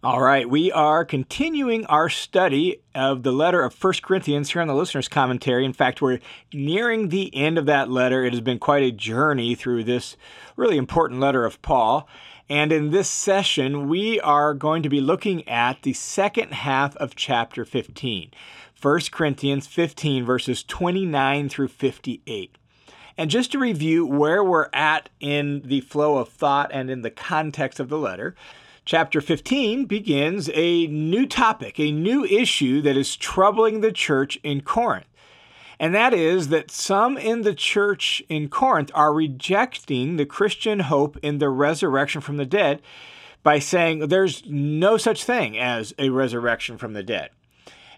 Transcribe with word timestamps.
All 0.00 0.20
right, 0.20 0.48
we 0.48 0.70
are 0.70 1.04
continuing 1.04 1.84
our 1.86 2.08
study 2.08 2.80
of 2.94 3.24
the 3.24 3.32
letter 3.32 3.64
of 3.64 3.74
1 3.82 3.94
Corinthians 4.00 4.52
here 4.52 4.62
on 4.62 4.68
the 4.68 4.74
listener's 4.76 5.08
commentary. 5.08 5.64
In 5.64 5.72
fact, 5.72 6.00
we're 6.00 6.20
nearing 6.52 7.08
the 7.08 7.34
end 7.34 7.58
of 7.58 7.66
that 7.66 7.90
letter. 7.90 8.24
It 8.24 8.32
has 8.32 8.40
been 8.40 8.60
quite 8.60 8.84
a 8.84 8.92
journey 8.92 9.56
through 9.56 9.82
this 9.82 10.16
really 10.54 10.76
important 10.76 11.18
letter 11.18 11.44
of 11.44 11.60
Paul. 11.62 12.08
And 12.48 12.70
in 12.70 12.92
this 12.92 13.10
session, 13.10 13.88
we 13.88 14.20
are 14.20 14.54
going 14.54 14.84
to 14.84 14.88
be 14.88 15.00
looking 15.00 15.46
at 15.48 15.82
the 15.82 15.94
second 15.94 16.52
half 16.52 16.94
of 16.98 17.16
chapter 17.16 17.64
15, 17.64 18.30
1 18.80 19.00
Corinthians 19.10 19.66
15, 19.66 20.24
verses 20.24 20.62
29 20.62 21.48
through 21.48 21.68
58. 21.68 22.56
And 23.16 23.30
just 23.30 23.50
to 23.50 23.58
review 23.58 24.06
where 24.06 24.44
we're 24.44 24.70
at 24.72 25.08
in 25.18 25.62
the 25.64 25.80
flow 25.80 26.18
of 26.18 26.28
thought 26.28 26.70
and 26.72 26.88
in 26.88 27.02
the 27.02 27.10
context 27.10 27.80
of 27.80 27.88
the 27.88 27.98
letter, 27.98 28.36
Chapter 28.88 29.20
15 29.20 29.84
begins 29.84 30.48
a 30.54 30.86
new 30.86 31.26
topic, 31.26 31.78
a 31.78 31.92
new 31.92 32.24
issue 32.24 32.80
that 32.80 32.96
is 32.96 33.16
troubling 33.16 33.82
the 33.82 33.92
church 33.92 34.38
in 34.42 34.62
Corinth. 34.62 35.04
And 35.78 35.94
that 35.94 36.14
is 36.14 36.48
that 36.48 36.70
some 36.70 37.18
in 37.18 37.42
the 37.42 37.52
church 37.52 38.22
in 38.30 38.48
Corinth 38.48 38.90
are 38.94 39.12
rejecting 39.12 40.16
the 40.16 40.24
Christian 40.24 40.80
hope 40.80 41.18
in 41.18 41.36
the 41.36 41.50
resurrection 41.50 42.22
from 42.22 42.38
the 42.38 42.46
dead 42.46 42.80
by 43.42 43.58
saying 43.58 44.08
there's 44.08 44.42
no 44.46 44.96
such 44.96 45.22
thing 45.22 45.58
as 45.58 45.92
a 45.98 46.08
resurrection 46.08 46.78
from 46.78 46.94
the 46.94 47.02
dead. 47.02 47.28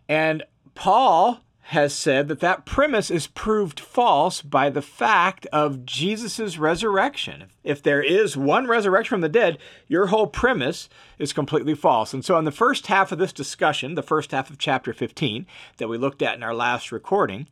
And 0.08 0.42
Paul 0.74 1.40
has 1.70 1.94
said 1.94 2.26
that 2.26 2.40
that 2.40 2.66
premise 2.66 3.12
is 3.12 3.28
proved 3.28 3.78
false 3.78 4.42
by 4.42 4.68
the 4.68 4.82
fact 4.82 5.46
of 5.52 5.86
Jesus' 5.86 6.58
resurrection. 6.58 7.44
If 7.62 7.80
there 7.80 8.02
is 8.02 8.36
one 8.36 8.66
resurrection 8.66 9.14
from 9.14 9.20
the 9.20 9.28
dead, 9.28 9.56
your 9.86 10.06
whole 10.06 10.26
premise 10.26 10.88
is 11.16 11.32
completely 11.32 11.76
false. 11.76 12.12
And 12.12 12.24
so, 12.24 12.36
in 12.38 12.44
the 12.44 12.50
first 12.50 12.88
half 12.88 13.12
of 13.12 13.18
this 13.18 13.32
discussion, 13.32 13.94
the 13.94 14.02
first 14.02 14.32
half 14.32 14.50
of 14.50 14.58
chapter 14.58 14.92
15 14.92 15.46
that 15.76 15.86
we 15.86 15.96
looked 15.96 16.22
at 16.22 16.34
in 16.34 16.42
our 16.42 16.54
last 16.54 16.90
recording, 16.90 17.46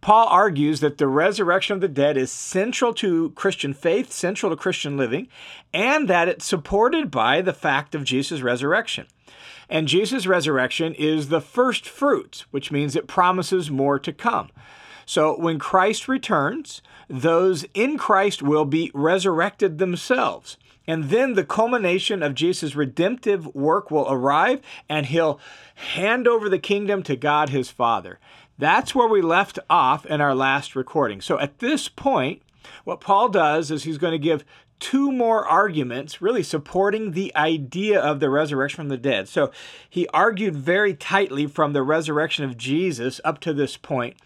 Paul 0.00 0.28
argues 0.28 0.78
that 0.78 0.98
the 0.98 1.08
resurrection 1.08 1.74
of 1.74 1.80
the 1.80 1.88
dead 1.88 2.16
is 2.16 2.30
central 2.30 2.94
to 2.94 3.30
Christian 3.30 3.74
faith, 3.74 4.12
central 4.12 4.50
to 4.50 4.56
Christian 4.56 4.96
living, 4.96 5.26
and 5.74 6.06
that 6.06 6.28
it's 6.28 6.46
supported 6.46 7.10
by 7.10 7.40
the 7.40 7.52
fact 7.52 7.96
of 7.96 8.04
Jesus' 8.04 8.42
resurrection. 8.42 9.08
And 9.68 9.88
Jesus' 9.88 10.26
resurrection 10.26 10.94
is 10.94 11.28
the 11.28 11.40
first 11.40 11.88
fruits, 11.88 12.42
which 12.50 12.70
means 12.70 12.94
it 12.94 13.06
promises 13.06 13.70
more 13.70 13.98
to 13.98 14.12
come. 14.12 14.50
So 15.04 15.38
when 15.38 15.58
Christ 15.58 16.08
returns, 16.08 16.82
those 17.08 17.64
in 17.74 17.96
Christ 17.96 18.42
will 18.42 18.64
be 18.64 18.90
resurrected 18.94 19.78
themselves. 19.78 20.56
And 20.88 21.04
then 21.10 21.34
the 21.34 21.44
culmination 21.44 22.22
of 22.22 22.34
Jesus' 22.34 22.76
redemptive 22.76 23.52
work 23.54 23.90
will 23.90 24.06
arrive, 24.08 24.60
and 24.88 25.06
he'll 25.06 25.40
hand 25.74 26.28
over 26.28 26.48
the 26.48 26.58
kingdom 26.58 27.02
to 27.04 27.16
God 27.16 27.50
his 27.50 27.70
Father. 27.70 28.18
That's 28.58 28.94
where 28.94 29.08
we 29.08 29.20
left 29.20 29.58
off 29.68 30.06
in 30.06 30.20
our 30.20 30.34
last 30.34 30.76
recording. 30.76 31.20
So 31.20 31.38
at 31.38 31.58
this 31.58 31.88
point, 31.88 32.42
what 32.84 33.00
Paul 33.00 33.28
does 33.28 33.70
is 33.70 33.84
he's 33.84 33.98
going 33.98 34.12
to 34.12 34.18
give 34.18 34.44
two 34.78 35.10
more 35.10 35.46
arguments 35.46 36.20
really 36.20 36.42
supporting 36.42 37.12
the 37.12 37.34
idea 37.34 38.00
of 38.00 38.20
the 38.20 38.30
resurrection 38.30 38.76
from 38.76 38.88
the 38.88 38.96
dead. 38.96 39.28
So 39.28 39.50
he 39.88 40.06
argued 40.08 40.56
very 40.56 40.94
tightly 40.94 41.46
from 41.46 41.72
the 41.72 41.82
resurrection 41.82 42.44
of 42.44 42.56
Jesus 42.56 43.20
up 43.24 43.40
to 43.40 43.54
this 43.54 43.76
point. 43.76 44.16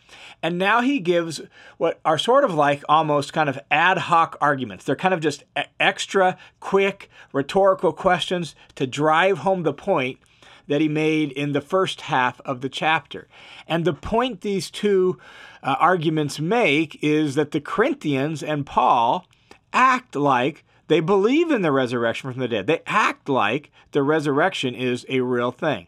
And 0.43 0.59
now 0.59 0.81
he 0.81 0.99
gives 0.99 1.41
what 1.77 2.01
are 2.05 2.19
sort 2.19 2.45
of 2.45 2.55
like 2.55 2.83
almost 2.89 3.33
kind 3.33 3.49
of 3.49 3.59
ad 3.71 3.99
hoc 3.99 4.37
arguments. 4.41 4.85
They're 4.85 4.97
kind 4.97 5.15
of 5.15 5.21
just 5.21 5.45
extra 5.79 6.37
quick 6.59 7.11
rhetorical 7.33 7.93
questions 7.93 8.55
to 8.75 8.87
drive 8.87 9.39
home 9.39 9.63
the 9.63 9.73
point 9.73 10.19
that 10.67 10.81
he 10.81 10.89
made 10.89 11.33
in 11.33 11.53
the 11.53 11.61
first 11.61 12.03
half 12.03 12.41
of 12.43 12.61
the 12.61 12.69
chapter. 12.69 13.27
And 13.67 13.85
the 13.85 13.93
point 13.93 14.41
these 14.41 14.71
two 14.71 15.19
uh, 15.63 15.77
arguments 15.79 16.39
make 16.39 17.03
is 17.03 17.35
that 17.35 17.51
the 17.51 17.61
Corinthians 17.61 18.43
and 18.43 18.65
Paul 18.65 19.27
act 19.73 20.17
like 20.17 20.65
they 20.89 21.01
believe 21.01 21.51
in 21.51 21.63
the 21.63 21.73
resurrection 21.73 22.33
from 22.33 22.41
the 22.41 22.49
dead. 22.49 22.67
They 22.67 22.83
act 22.87 23.29
like 23.29 23.71
the 23.93 24.03
resurrection 24.03 24.75
is 24.75 25.07
a 25.09 25.21
real 25.21 25.53
thing. 25.53 25.87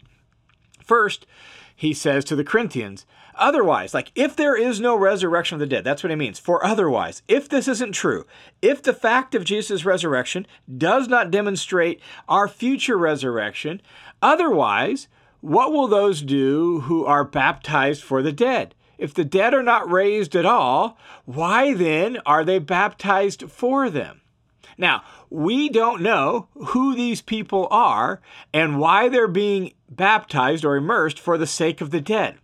First, 0.85 1.27
he 1.75 1.93
says 1.93 2.25
to 2.27 2.37
the 2.37 2.45
Corinthians, 2.45 3.05
otherwise, 3.35 3.95
like 3.95 4.13
if 4.15 4.37
there 4.37 4.57
is 4.57 4.81
no 4.81 4.95
resurrection 4.95 5.57
of 5.57 5.61
the 5.61 5.67
dead, 5.67 5.83
that's 5.83 6.03
what 6.03 6.11
he 6.11 6.17
means. 6.17 6.39
For 6.39 6.65
otherwise, 6.65 7.23
if 7.27 7.49
this 7.49 7.67
isn't 7.67 7.93
true, 7.93 8.27
if 8.61 8.83
the 8.83 8.93
fact 8.93 9.35
of 9.35 9.45
Jesus' 9.45 9.85
resurrection 9.85 10.47
does 10.79 11.09
not 11.09 11.31
demonstrate 11.31 12.01
our 12.29 12.47
future 12.47 12.97
resurrection, 12.97 13.83
otherwise, 14.21 15.09
what 15.41 15.73
will 15.73 15.89
those 15.89 16.23
do 16.23 16.83
who 16.83 17.05
are 17.05 17.25
baptized 17.25 18.05
for 18.05 18.23
the 18.23 18.33
dead? 18.33 18.77
If 19.03 19.15
the 19.15 19.25
dead 19.25 19.53
are 19.53 19.65
not 19.65 19.91
raised 19.91 20.37
at 20.37 20.47
all, 20.47 20.97
why 21.25 21.75
then 21.75 22.19
are 22.25 22.45
they 22.45 22.61
baptized 22.61 23.51
for 23.51 23.91
them? 23.91 24.21
Now, 24.79 25.03
we 25.29 25.69
don't 25.69 26.03
know 26.03 26.47
who 26.67 26.95
these 26.95 27.21
people 27.21 27.67
are 27.73 28.21
and 28.55 28.79
why 28.79 29.09
they're 29.09 29.27
being 29.27 29.73
baptized 29.91 30.65
or 30.65 30.77
immersed 30.77 31.19
for 31.19 31.37
the 31.37 31.49
sake 31.49 31.81
of 31.81 31.91
the 31.91 32.01
dead. 32.01 32.37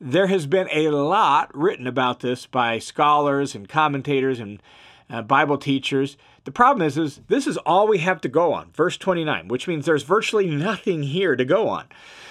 There 0.00 0.28
has 0.28 0.46
been 0.46 0.68
a 0.70 0.90
lot 0.90 1.50
written 1.52 1.88
about 1.88 2.20
this 2.20 2.46
by 2.46 2.78
scholars 2.78 3.56
and 3.56 3.68
commentators 3.68 4.38
and 4.38 4.62
uh, 5.10 5.22
Bible 5.22 5.58
teachers. 5.58 6.16
The 6.44 6.52
problem 6.52 6.86
is, 6.86 6.98
is 6.98 7.20
this 7.28 7.46
is 7.46 7.56
all 7.58 7.86
we 7.86 7.98
have 7.98 8.20
to 8.22 8.28
go 8.28 8.52
on, 8.52 8.72
verse 8.72 8.96
29, 8.96 9.48
which 9.48 9.68
means 9.68 9.86
there's 9.86 10.02
virtually 10.02 10.46
nothing 10.46 11.04
here 11.04 11.36
to 11.36 11.44
go 11.44 11.68
on. 11.68 11.86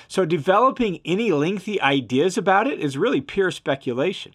So 0.07 0.25
developing 0.25 0.99
any 1.05 1.31
lengthy 1.31 1.79
ideas 1.81 2.38
about 2.38 2.67
it 2.67 2.79
is 2.79 2.97
really 2.97 3.21
pure 3.21 3.51
speculation. 3.51 4.33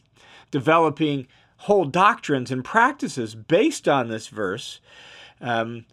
Developing 0.50 1.26
whole 1.58 1.84
doctrines 1.84 2.50
and 2.50 2.64
practices 2.64 3.34
based 3.34 3.86
on 3.86 4.08
this 4.08 4.28
verse 4.28 4.80
um, 5.40 5.84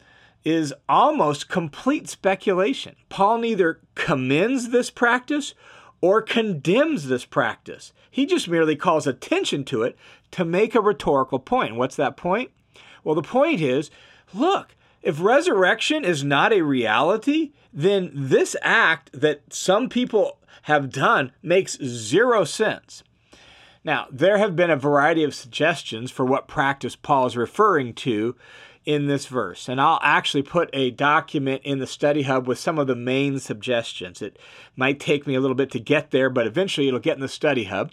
is 0.45 0.73
almost 0.87 1.49
complete 1.49 2.07
speculation. 2.07 2.95
Paul 3.09 3.39
neither 3.39 3.81
commends 3.95 4.69
this 4.69 4.89
practice 4.89 5.53
or 5.99 6.21
condemns 6.21 7.07
this 7.07 7.25
practice. 7.25 7.91
He 8.09 8.25
just 8.25 8.47
merely 8.47 8.75
calls 8.75 9.07
attention 9.07 9.63
to 9.65 9.83
it 9.83 9.97
to 10.31 10.45
make 10.45 10.75
a 10.75 10.81
rhetorical 10.81 11.39
point. 11.39 11.75
What's 11.75 11.95
that 11.95 12.17
point? 12.17 12.51
Well, 13.03 13.15
the 13.15 13.21
point 13.21 13.61
is 13.61 13.89
look, 14.33 14.75
if 15.01 15.19
resurrection 15.19 16.05
is 16.05 16.23
not 16.23 16.53
a 16.53 16.61
reality, 16.61 17.51
then 17.73 18.11
this 18.13 18.55
act 18.61 19.09
that 19.13 19.41
some 19.53 19.89
people 19.89 20.39
have 20.63 20.91
done 20.91 21.31
makes 21.41 21.77
zero 21.83 22.45
sense. 22.45 23.03
Now, 23.83 24.07
there 24.09 24.37
have 24.37 24.55
been 24.55 24.69
a 24.69 24.77
variety 24.77 25.23
of 25.23 25.35
suggestions 25.35 26.09
for 26.09 26.25
what 26.25 26.47
practice 26.47 26.95
Paul 26.95 27.25
is 27.25 27.35
referring 27.35 27.93
to 27.95 28.35
in 28.85 29.07
this 29.07 29.27
verse, 29.27 29.67
and 29.67 29.79
I'll 29.79 29.99
actually 30.01 30.43
put 30.43 30.69
a 30.73 30.91
document 30.91 31.61
in 31.63 31.79
the 31.79 31.87
study 31.87 32.23
hub 32.23 32.47
with 32.47 32.59
some 32.59 32.77
of 32.79 32.87
the 32.87 32.95
main 32.95 33.39
suggestions. 33.39 34.21
It 34.21 34.37
might 34.75 34.99
take 34.99 35.25
me 35.25 35.35
a 35.35 35.41
little 35.41 35.55
bit 35.55 35.71
to 35.71 35.79
get 35.79 36.11
there, 36.11 36.29
but 36.29 36.47
eventually 36.47 36.87
it'll 36.87 36.99
get 36.99 37.15
in 37.15 37.21
the 37.21 37.29
study 37.29 37.65
hub. 37.65 37.91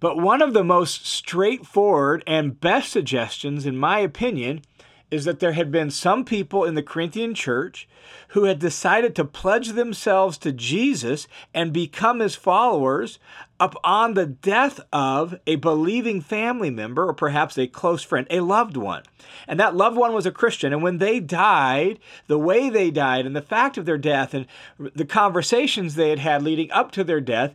But 0.00 0.16
one 0.16 0.42
of 0.42 0.52
the 0.52 0.64
most 0.64 1.06
straightforward 1.06 2.22
and 2.26 2.60
best 2.60 2.92
suggestions, 2.92 3.66
in 3.66 3.76
my 3.76 3.98
opinion, 3.98 4.62
is 5.10 5.24
that 5.24 5.40
there 5.40 5.52
had 5.52 5.72
been 5.72 5.90
some 5.90 6.24
people 6.24 6.64
in 6.64 6.74
the 6.74 6.82
Corinthian 6.82 7.34
church 7.34 7.88
who 8.28 8.44
had 8.44 8.58
decided 8.58 9.14
to 9.16 9.24
pledge 9.24 9.70
themselves 9.70 10.36
to 10.38 10.52
Jesus 10.52 11.26
and 11.54 11.72
become 11.72 12.20
his 12.20 12.34
followers 12.34 13.18
upon 13.58 14.14
the 14.14 14.26
death 14.26 14.80
of 14.92 15.34
a 15.46 15.56
believing 15.56 16.20
family 16.20 16.70
member 16.70 17.08
or 17.08 17.14
perhaps 17.14 17.56
a 17.56 17.66
close 17.66 18.02
friend, 18.02 18.26
a 18.30 18.40
loved 18.40 18.76
one. 18.76 19.02
And 19.46 19.58
that 19.58 19.74
loved 19.74 19.96
one 19.96 20.12
was 20.12 20.26
a 20.26 20.30
Christian. 20.30 20.72
And 20.72 20.82
when 20.82 20.98
they 20.98 21.20
died, 21.20 21.98
the 22.26 22.38
way 22.38 22.68
they 22.68 22.90
died 22.90 23.24
and 23.24 23.34
the 23.34 23.42
fact 23.42 23.78
of 23.78 23.86
their 23.86 23.98
death 23.98 24.34
and 24.34 24.46
the 24.78 25.06
conversations 25.06 25.94
they 25.94 26.10
had 26.10 26.18
had 26.18 26.42
leading 26.42 26.70
up 26.70 26.90
to 26.92 27.04
their 27.04 27.20
death 27.20 27.54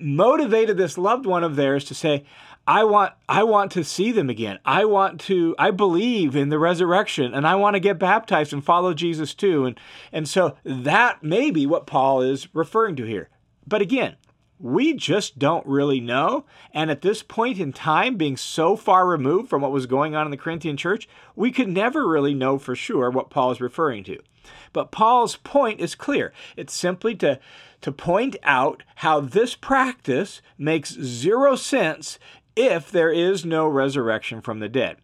motivated 0.00 0.76
this 0.76 0.96
loved 0.98 1.26
one 1.26 1.42
of 1.42 1.56
theirs 1.56 1.84
to 1.86 1.94
say, 1.94 2.24
I 2.66 2.84
want 2.84 3.12
I 3.28 3.42
want 3.42 3.72
to 3.72 3.84
see 3.84 4.12
them 4.12 4.30
again. 4.30 4.58
I 4.64 4.84
want 4.84 5.20
to 5.22 5.54
I 5.58 5.70
believe 5.70 6.36
in 6.36 6.48
the 6.48 6.58
resurrection 6.58 7.34
and 7.34 7.46
I 7.46 7.56
want 7.56 7.74
to 7.74 7.80
get 7.80 7.98
baptized 7.98 8.52
and 8.52 8.64
follow 8.64 8.94
Jesus 8.94 9.34
too. 9.34 9.64
And 9.64 9.78
and 10.12 10.28
so 10.28 10.56
that 10.64 11.22
may 11.22 11.50
be 11.50 11.66
what 11.66 11.86
Paul 11.86 12.22
is 12.22 12.54
referring 12.54 12.96
to 12.96 13.04
here. 13.04 13.28
But 13.66 13.82
again, 13.82 14.16
we 14.62 14.94
just 14.94 15.40
don't 15.40 15.66
really 15.66 16.00
know. 16.00 16.44
And 16.72 16.90
at 16.90 17.02
this 17.02 17.22
point 17.22 17.58
in 17.58 17.72
time, 17.72 18.16
being 18.16 18.36
so 18.36 18.76
far 18.76 19.06
removed 19.06 19.50
from 19.50 19.60
what 19.60 19.72
was 19.72 19.86
going 19.86 20.14
on 20.14 20.26
in 20.26 20.30
the 20.30 20.36
Corinthian 20.36 20.76
church, 20.76 21.08
we 21.34 21.50
could 21.50 21.68
never 21.68 22.06
really 22.06 22.32
know 22.32 22.58
for 22.58 22.76
sure 22.76 23.10
what 23.10 23.28
Paul 23.28 23.50
is 23.50 23.60
referring 23.60 24.04
to. 24.04 24.20
But 24.72 24.92
Paul's 24.92 25.36
point 25.36 25.80
is 25.80 25.94
clear. 25.94 26.32
It's 26.56 26.74
simply 26.74 27.14
to, 27.16 27.38
to 27.80 27.92
point 27.92 28.36
out 28.42 28.82
how 28.96 29.20
this 29.20 29.54
practice 29.54 30.40
makes 30.56 30.92
zero 30.92 31.56
sense 31.56 32.18
if 32.56 32.90
there 32.90 33.10
is 33.10 33.44
no 33.44 33.66
resurrection 33.66 34.40
from 34.40 34.60
the 34.60 34.68
dead. 34.68 34.98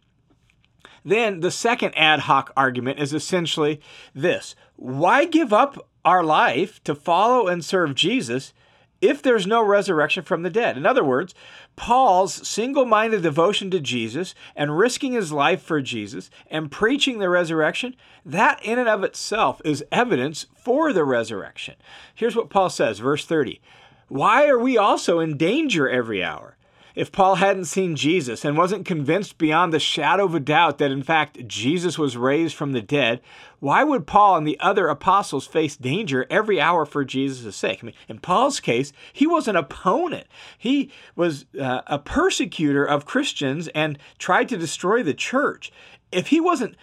Then 1.03 1.39
the 1.39 1.51
second 1.51 1.97
ad 1.97 2.21
hoc 2.21 2.51
argument 2.55 2.99
is 2.99 3.13
essentially 3.13 3.81
this 4.13 4.55
why 4.75 5.25
give 5.25 5.51
up 5.51 5.89
our 6.05 6.23
life 6.23 6.83
to 6.83 6.95
follow 6.95 7.47
and 7.47 7.63
serve 7.63 7.95
Jesus 7.95 8.53
if 9.01 9.21
there's 9.21 9.47
no 9.47 9.63
resurrection 9.63 10.23
from 10.23 10.43
the 10.43 10.49
dead. 10.49 10.77
In 10.77 10.85
other 10.85 11.03
words, 11.03 11.33
Paul's 11.75 12.47
single 12.47 12.85
minded 12.85 13.21
devotion 13.21 13.71
to 13.71 13.79
Jesus 13.79 14.35
and 14.55 14.77
risking 14.77 15.13
his 15.13 15.31
life 15.31 15.61
for 15.61 15.81
Jesus 15.81 16.29
and 16.47 16.71
preaching 16.71 17.19
the 17.19 17.29
resurrection, 17.29 17.95
that 18.25 18.63
in 18.63 18.77
and 18.77 18.89
of 18.89 19.03
itself 19.03 19.61
is 19.63 19.85
evidence 19.91 20.45
for 20.55 20.91
the 20.91 21.05
resurrection. 21.05 21.75
Here's 22.13 22.35
what 22.35 22.49
Paul 22.49 22.69
says, 22.69 22.99
verse 22.99 23.25
30 23.25 23.61
Why 24.09 24.47
are 24.47 24.59
we 24.59 24.77
also 24.77 25.19
in 25.19 25.37
danger 25.37 25.89
every 25.89 26.23
hour? 26.23 26.57
If 26.95 27.11
Paul 27.11 27.35
hadn't 27.35 27.65
seen 27.65 27.95
Jesus 27.95 28.43
and 28.43 28.57
wasn't 28.57 28.85
convinced 28.85 29.37
beyond 29.37 29.71
the 29.71 29.79
shadow 29.79 30.25
of 30.25 30.35
a 30.35 30.39
doubt 30.39 30.77
that 30.77 30.91
in 30.91 31.03
fact 31.03 31.47
Jesus 31.47 31.97
was 31.97 32.17
raised 32.17 32.55
from 32.55 32.71
the 32.71 32.81
dead, 32.81 33.21
why 33.59 33.83
would 33.83 34.07
Paul 34.07 34.37
and 34.37 34.47
the 34.47 34.59
other 34.59 34.87
apostles 34.87 35.45
face 35.45 35.75
danger 35.75 36.25
every 36.29 36.59
hour 36.59 36.85
for 36.85 37.03
Jesus' 37.03 37.55
sake? 37.55 37.79
I 37.81 37.87
mean, 37.87 37.95
in 38.07 38.19
Paul's 38.19 38.59
case, 38.59 38.91
he 39.13 39.27
was 39.27 39.47
an 39.47 39.55
opponent. 39.55 40.27
He 40.57 40.91
was 41.15 41.45
uh, 41.59 41.81
a 41.87 41.99
persecutor 41.99 42.85
of 42.85 43.05
Christians 43.05 43.67
and 43.69 43.99
tried 44.17 44.49
to 44.49 44.57
destroy 44.57 45.03
the 45.03 45.13
church. 45.13 45.71
If 46.11 46.27
he 46.27 46.39
wasn't 46.39 46.75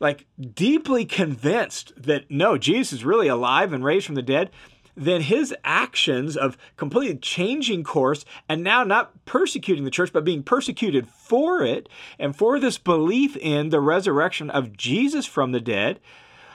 like 0.00 0.26
deeply 0.54 1.04
convinced 1.04 1.92
that 1.96 2.28
no, 2.28 2.58
Jesus 2.58 2.92
is 2.92 3.04
really 3.04 3.28
alive 3.28 3.72
and 3.72 3.84
raised 3.84 4.06
from 4.06 4.16
the 4.16 4.22
dead, 4.22 4.50
then 4.96 5.22
his 5.22 5.54
actions 5.64 6.36
of 6.36 6.56
completely 6.76 7.16
changing 7.16 7.84
course 7.84 8.24
and 8.48 8.62
now 8.62 8.84
not 8.84 9.24
persecuting 9.24 9.84
the 9.84 9.90
church, 9.90 10.12
but 10.12 10.24
being 10.24 10.42
persecuted 10.42 11.08
for 11.08 11.62
it 11.62 11.88
and 12.18 12.36
for 12.36 12.58
this 12.60 12.78
belief 12.78 13.36
in 13.36 13.70
the 13.70 13.80
resurrection 13.80 14.50
of 14.50 14.76
Jesus 14.76 15.26
from 15.26 15.52
the 15.52 15.60
dead, 15.60 16.00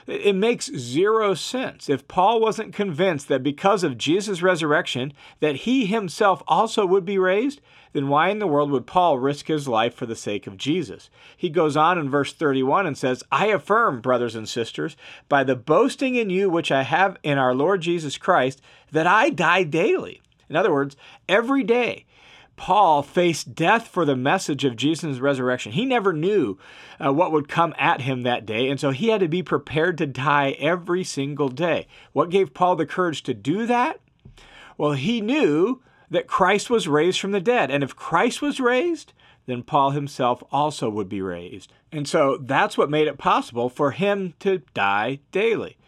it 0.08 0.34
makes 0.34 0.74
zero 0.74 1.34
sense. 1.34 1.88
If 1.88 2.08
Paul 2.08 2.40
wasn't 2.40 2.74
convinced 2.74 3.28
that 3.28 3.42
because 3.42 3.84
of 3.84 3.98
Jesus' 3.98 4.42
resurrection 4.42 5.12
that 5.40 5.56
he 5.56 5.86
himself 5.86 6.42
also 6.48 6.86
would 6.86 7.04
be 7.04 7.18
raised, 7.18 7.60
then 7.92 8.08
why 8.08 8.28
in 8.28 8.38
the 8.38 8.46
world 8.46 8.70
would 8.70 8.86
Paul 8.86 9.18
risk 9.18 9.46
his 9.48 9.68
life 9.68 9.94
for 9.94 10.06
the 10.06 10.16
sake 10.16 10.46
of 10.46 10.56
Jesus? 10.56 11.10
He 11.36 11.50
goes 11.50 11.76
on 11.76 11.98
in 11.98 12.10
verse 12.10 12.32
31 12.32 12.86
and 12.86 12.96
says, 12.96 13.22
I 13.30 13.46
affirm, 13.46 14.00
brothers 14.00 14.34
and 14.34 14.48
sisters, 14.48 14.96
by 15.28 15.44
the 15.44 15.56
boasting 15.56 16.14
in 16.14 16.30
you 16.30 16.48
which 16.48 16.72
I 16.72 16.82
have 16.82 17.16
in 17.22 17.38
our 17.38 17.54
Lord 17.54 17.82
Jesus 17.82 18.18
Christ, 18.18 18.62
that 18.92 19.06
I 19.06 19.30
die 19.30 19.62
daily. 19.62 20.22
In 20.48 20.56
other 20.56 20.72
words, 20.72 20.96
every 21.28 21.64
day 21.64 22.06
Paul 22.58 23.02
faced 23.02 23.54
death 23.54 23.88
for 23.88 24.04
the 24.04 24.16
message 24.16 24.64
of 24.64 24.76
Jesus' 24.76 25.20
resurrection. 25.20 25.72
He 25.72 25.86
never 25.86 26.12
knew 26.12 26.58
uh, 27.02 27.12
what 27.12 27.32
would 27.32 27.48
come 27.48 27.74
at 27.78 28.02
him 28.02 28.22
that 28.22 28.44
day, 28.44 28.68
and 28.68 28.78
so 28.78 28.90
he 28.90 29.08
had 29.08 29.20
to 29.20 29.28
be 29.28 29.42
prepared 29.42 29.96
to 29.98 30.06
die 30.06 30.50
every 30.58 31.04
single 31.04 31.48
day. 31.48 31.86
What 32.12 32.30
gave 32.30 32.52
Paul 32.52 32.76
the 32.76 32.84
courage 32.84 33.22
to 33.22 33.32
do 33.32 33.64
that? 33.66 34.00
Well, 34.76 34.92
he 34.92 35.20
knew 35.20 35.80
that 36.10 36.26
Christ 36.26 36.68
was 36.68 36.88
raised 36.88 37.20
from 37.20 37.32
the 37.32 37.40
dead, 37.40 37.70
and 37.70 37.82
if 37.82 37.96
Christ 37.96 38.42
was 38.42 38.60
raised, 38.60 39.12
then 39.46 39.62
Paul 39.62 39.92
himself 39.92 40.42
also 40.52 40.90
would 40.90 41.08
be 41.08 41.22
raised. 41.22 41.72
And 41.90 42.06
so 42.06 42.36
that's 42.36 42.76
what 42.76 42.90
made 42.90 43.08
it 43.08 43.16
possible 43.16 43.70
for 43.70 43.92
him 43.92 44.34
to 44.40 44.58
die 44.74 45.20
daily. 45.32 45.78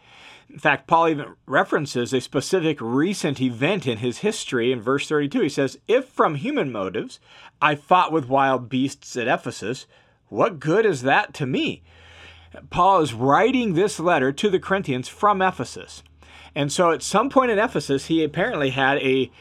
In 0.51 0.59
fact, 0.59 0.85
Paul 0.85 1.07
even 1.07 1.35
references 1.45 2.11
a 2.11 2.19
specific 2.19 2.77
recent 2.81 3.39
event 3.39 3.87
in 3.87 3.99
his 3.99 4.17
history 4.17 4.73
in 4.73 4.81
verse 4.81 5.07
32. 5.07 5.41
He 5.43 5.49
says, 5.49 5.79
If 5.87 6.09
from 6.09 6.35
human 6.35 6.71
motives 6.71 7.21
I 7.61 7.75
fought 7.75 8.11
with 8.11 8.27
wild 8.27 8.67
beasts 8.67 9.15
at 9.15 9.29
Ephesus, 9.29 9.85
what 10.27 10.59
good 10.59 10.85
is 10.85 11.03
that 11.03 11.33
to 11.35 11.45
me? 11.45 11.83
Paul 12.69 12.99
is 12.99 13.13
writing 13.13 13.73
this 13.73 13.97
letter 13.97 14.33
to 14.33 14.49
the 14.49 14.59
Corinthians 14.59 15.07
from 15.07 15.41
Ephesus. 15.41 16.03
And 16.53 16.69
so 16.69 16.91
at 16.91 17.01
some 17.01 17.29
point 17.29 17.51
in 17.51 17.59
Ephesus, 17.59 18.07
he 18.07 18.21
apparently 18.21 18.71
had 18.71 18.97
a 18.97 19.31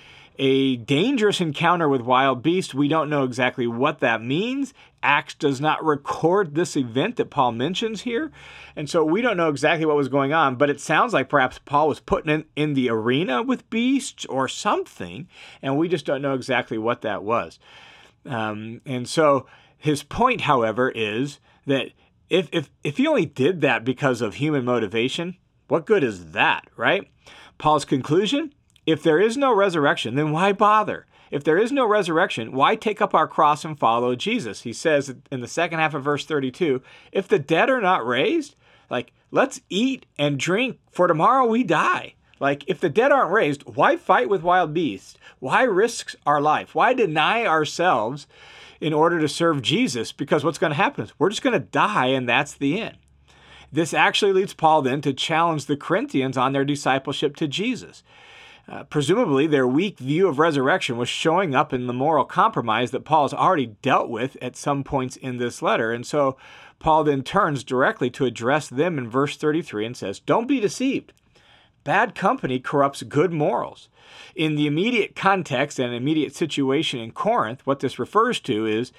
a 0.41 0.77
dangerous 0.77 1.39
encounter 1.39 1.87
with 1.87 2.01
wild 2.01 2.43
beasts. 2.43 2.73
We 2.73 2.89
don't 2.89 3.11
know 3.11 3.25
exactly 3.25 3.67
what 3.67 3.99
that 3.99 4.23
means. 4.23 4.73
Acts 5.03 5.35
does 5.35 5.61
not 5.61 5.85
record 5.85 6.55
this 6.55 6.79
event 6.79 7.17
that 7.17 7.29
Paul 7.29 7.53
mentions 7.53 8.01
here. 8.01 8.33
And 8.75 8.89
so 8.89 9.05
we 9.05 9.21
don't 9.21 9.37
know 9.37 9.51
exactly 9.51 9.85
what 9.85 9.97
was 9.97 10.09
going 10.09 10.33
on, 10.33 10.57
but 10.57 10.71
it 10.71 10.81
sounds 10.81 11.13
like 11.13 11.29
perhaps 11.29 11.59
Paul 11.59 11.89
was 11.89 12.01
putting 12.01 12.33
in, 12.33 12.45
in 12.57 12.73
the 12.73 12.89
arena 12.89 13.43
with 13.43 13.69
beasts 13.69 14.25
or 14.25 14.49
something, 14.49 15.29
and 15.61 15.77
we 15.77 15.89
just 15.89 16.07
don't 16.07 16.23
know 16.23 16.35
exactly 16.35 16.79
what 16.79 17.03
that 17.03 17.23
was. 17.23 17.59
Um, 18.25 18.81
and 18.87 19.07
so 19.07 19.47
his 19.77 20.03
point, 20.03 20.41
however, 20.41 20.89
is 20.89 21.39
that 21.67 21.91
if, 22.31 22.49
if, 22.51 22.71
if 22.83 22.97
he 22.97 23.07
only 23.07 23.27
did 23.27 23.61
that 23.61 23.85
because 23.85 24.23
of 24.23 24.37
human 24.37 24.65
motivation, 24.65 25.37
what 25.69 25.85
good 25.85 26.03
is 26.03 26.33
that, 26.33 26.67
right? 26.79 27.07
Paul's 27.59 27.85
conclusion 27.85 28.55
if 28.87 29.03
there 29.03 29.21
is 29.21 29.37
no 29.37 29.55
resurrection, 29.55 30.15
then 30.15 30.33
why 30.33 30.53
bother? 30.53 31.07
If 31.31 31.45
there 31.45 31.59
is 31.59 31.71
no 31.71 31.87
resurrection, 31.87 32.53
why 32.53 32.75
take 32.75 33.01
up 33.01 33.15
our 33.15 33.29
cross 33.29 33.65
and 33.65 33.79
follow 33.79 34.17
Jesus? 34.17 34.63
He 34.63 34.73
says 34.73 35.15
in 35.31 35.41
the 35.41 35.49
second 35.49 35.79
half 35.79 35.95
of 35.95 36.03
verse 36.03 36.25
32 36.25 36.83
if 37.13 37.29
the 37.29 37.39
dead 37.39 37.71
are 37.71 37.81
not 37.81 38.07
raised, 38.07 38.57
like, 38.91 39.13
let's 39.31 39.61
eat 39.69 40.07
and 40.19 40.39
drink, 40.39 40.79
for 40.91 41.07
tomorrow 41.07 41.47
we 41.47 41.63
die. 41.63 42.15
Like, 42.41 42.65
if 42.67 42.81
the 42.81 42.89
dead 42.89 43.13
aren't 43.13 43.33
raised, 43.33 43.63
why 43.65 43.97
fight 43.97 44.29
with 44.29 44.43
wild 44.43 44.75
beasts? 44.75 45.17
Why 45.39 45.63
risk 45.63 46.15
our 46.27 46.41
life? 46.41 46.75
Why 46.75 46.95
deny 46.95 47.47
ourselves 47.47 48.27
in 48.81 48.93
order 48.95 49.21
to 49.21 49.29
serve 49.29 49.63
Jesus? 49.63 50.11
Because 50.11 50.43
what's 50.43 50.59
going 50.59 50.71
to 50.71 50.77
happen 50.77 51.05
is 51.05 51.13
we're 51.19 51.29
just 51.29 51.43
going 51.43 51.53
to 51.53 51.61
die, 51.61 52.07
and 52.07 52.29
that's 52.29 52.55
the 52.55 52.81
end. 52.81 52.97
This 53.71 53.95
actually 53.95 54.33
leads 54.33 54.55
Paul 54.55 54.83
then 54.83 55.01
to 55.03 55.13
challenge 55.13 55.67
the 55.67 55.77
Corinthians 55.77 56.37
on 56.37 56.53
their 56.53 56.65
discipleship 56.65 57.37
to 57.37 57.47
Jesus. 57.47 58.03
Uh, 58.71 58.85
presumably, 58.85 59.49
their 59.49 59.67
weak 59.67 59.99
view 59.99 60.29
of 60.29 60.39
resurrection 60.39 60.97
was 60.97 61.09
showing 61.09 61.57
up 61.57 61.73
in 61.73 61.89
the 61.89 61.93
moral 61.93 62.25
compromise 62.25 62.93
that 62.93 63.05
Paul's 63.05 63.35
already 63.35 63.67
dealt 63.83 64.09
with 64.09 64.37
at 64.41 64.55
some 64.55 64.85
points 64.85 65.17
in 65.17 65.39
this 65.39 65.61
letter. 65.61 65.91
And 65.93 66.07
so 66.07 66.37
Paul 66.79 67.03
then 67.03 67.25
turns 67.25 67.65
directly 67.65 68.11
to 68.11 68.27
address 68.27 68.69
them 68.69 68.97
in 68.97 69.11
verse 69.11 69.37
33 69.37 69.87
and 69.87 69.97
says, 69.97 70.21
Don't 70.21 70.47
be 70.47 70.61
deceived. 70.61 71.13
Bad 71.91 72.15
company 72.15 72.61
corrupts 72.61 73.03
good 73.03 73.33
morals. 73.33 73.89
In 74.37 74.55
the 74.55 74.69
immediate 74.69 75.17
context 75.17 75.81
and 75.81 75.93
immediate 75.93 76.37
situation 76.37 77.01
in 77.01 77.11
Corinth, 77.11 77.67
what 77.67 77.81
this 77.81 77.99
refers 77.99 78.39
to 78.43 78.65
is 78.65 78.93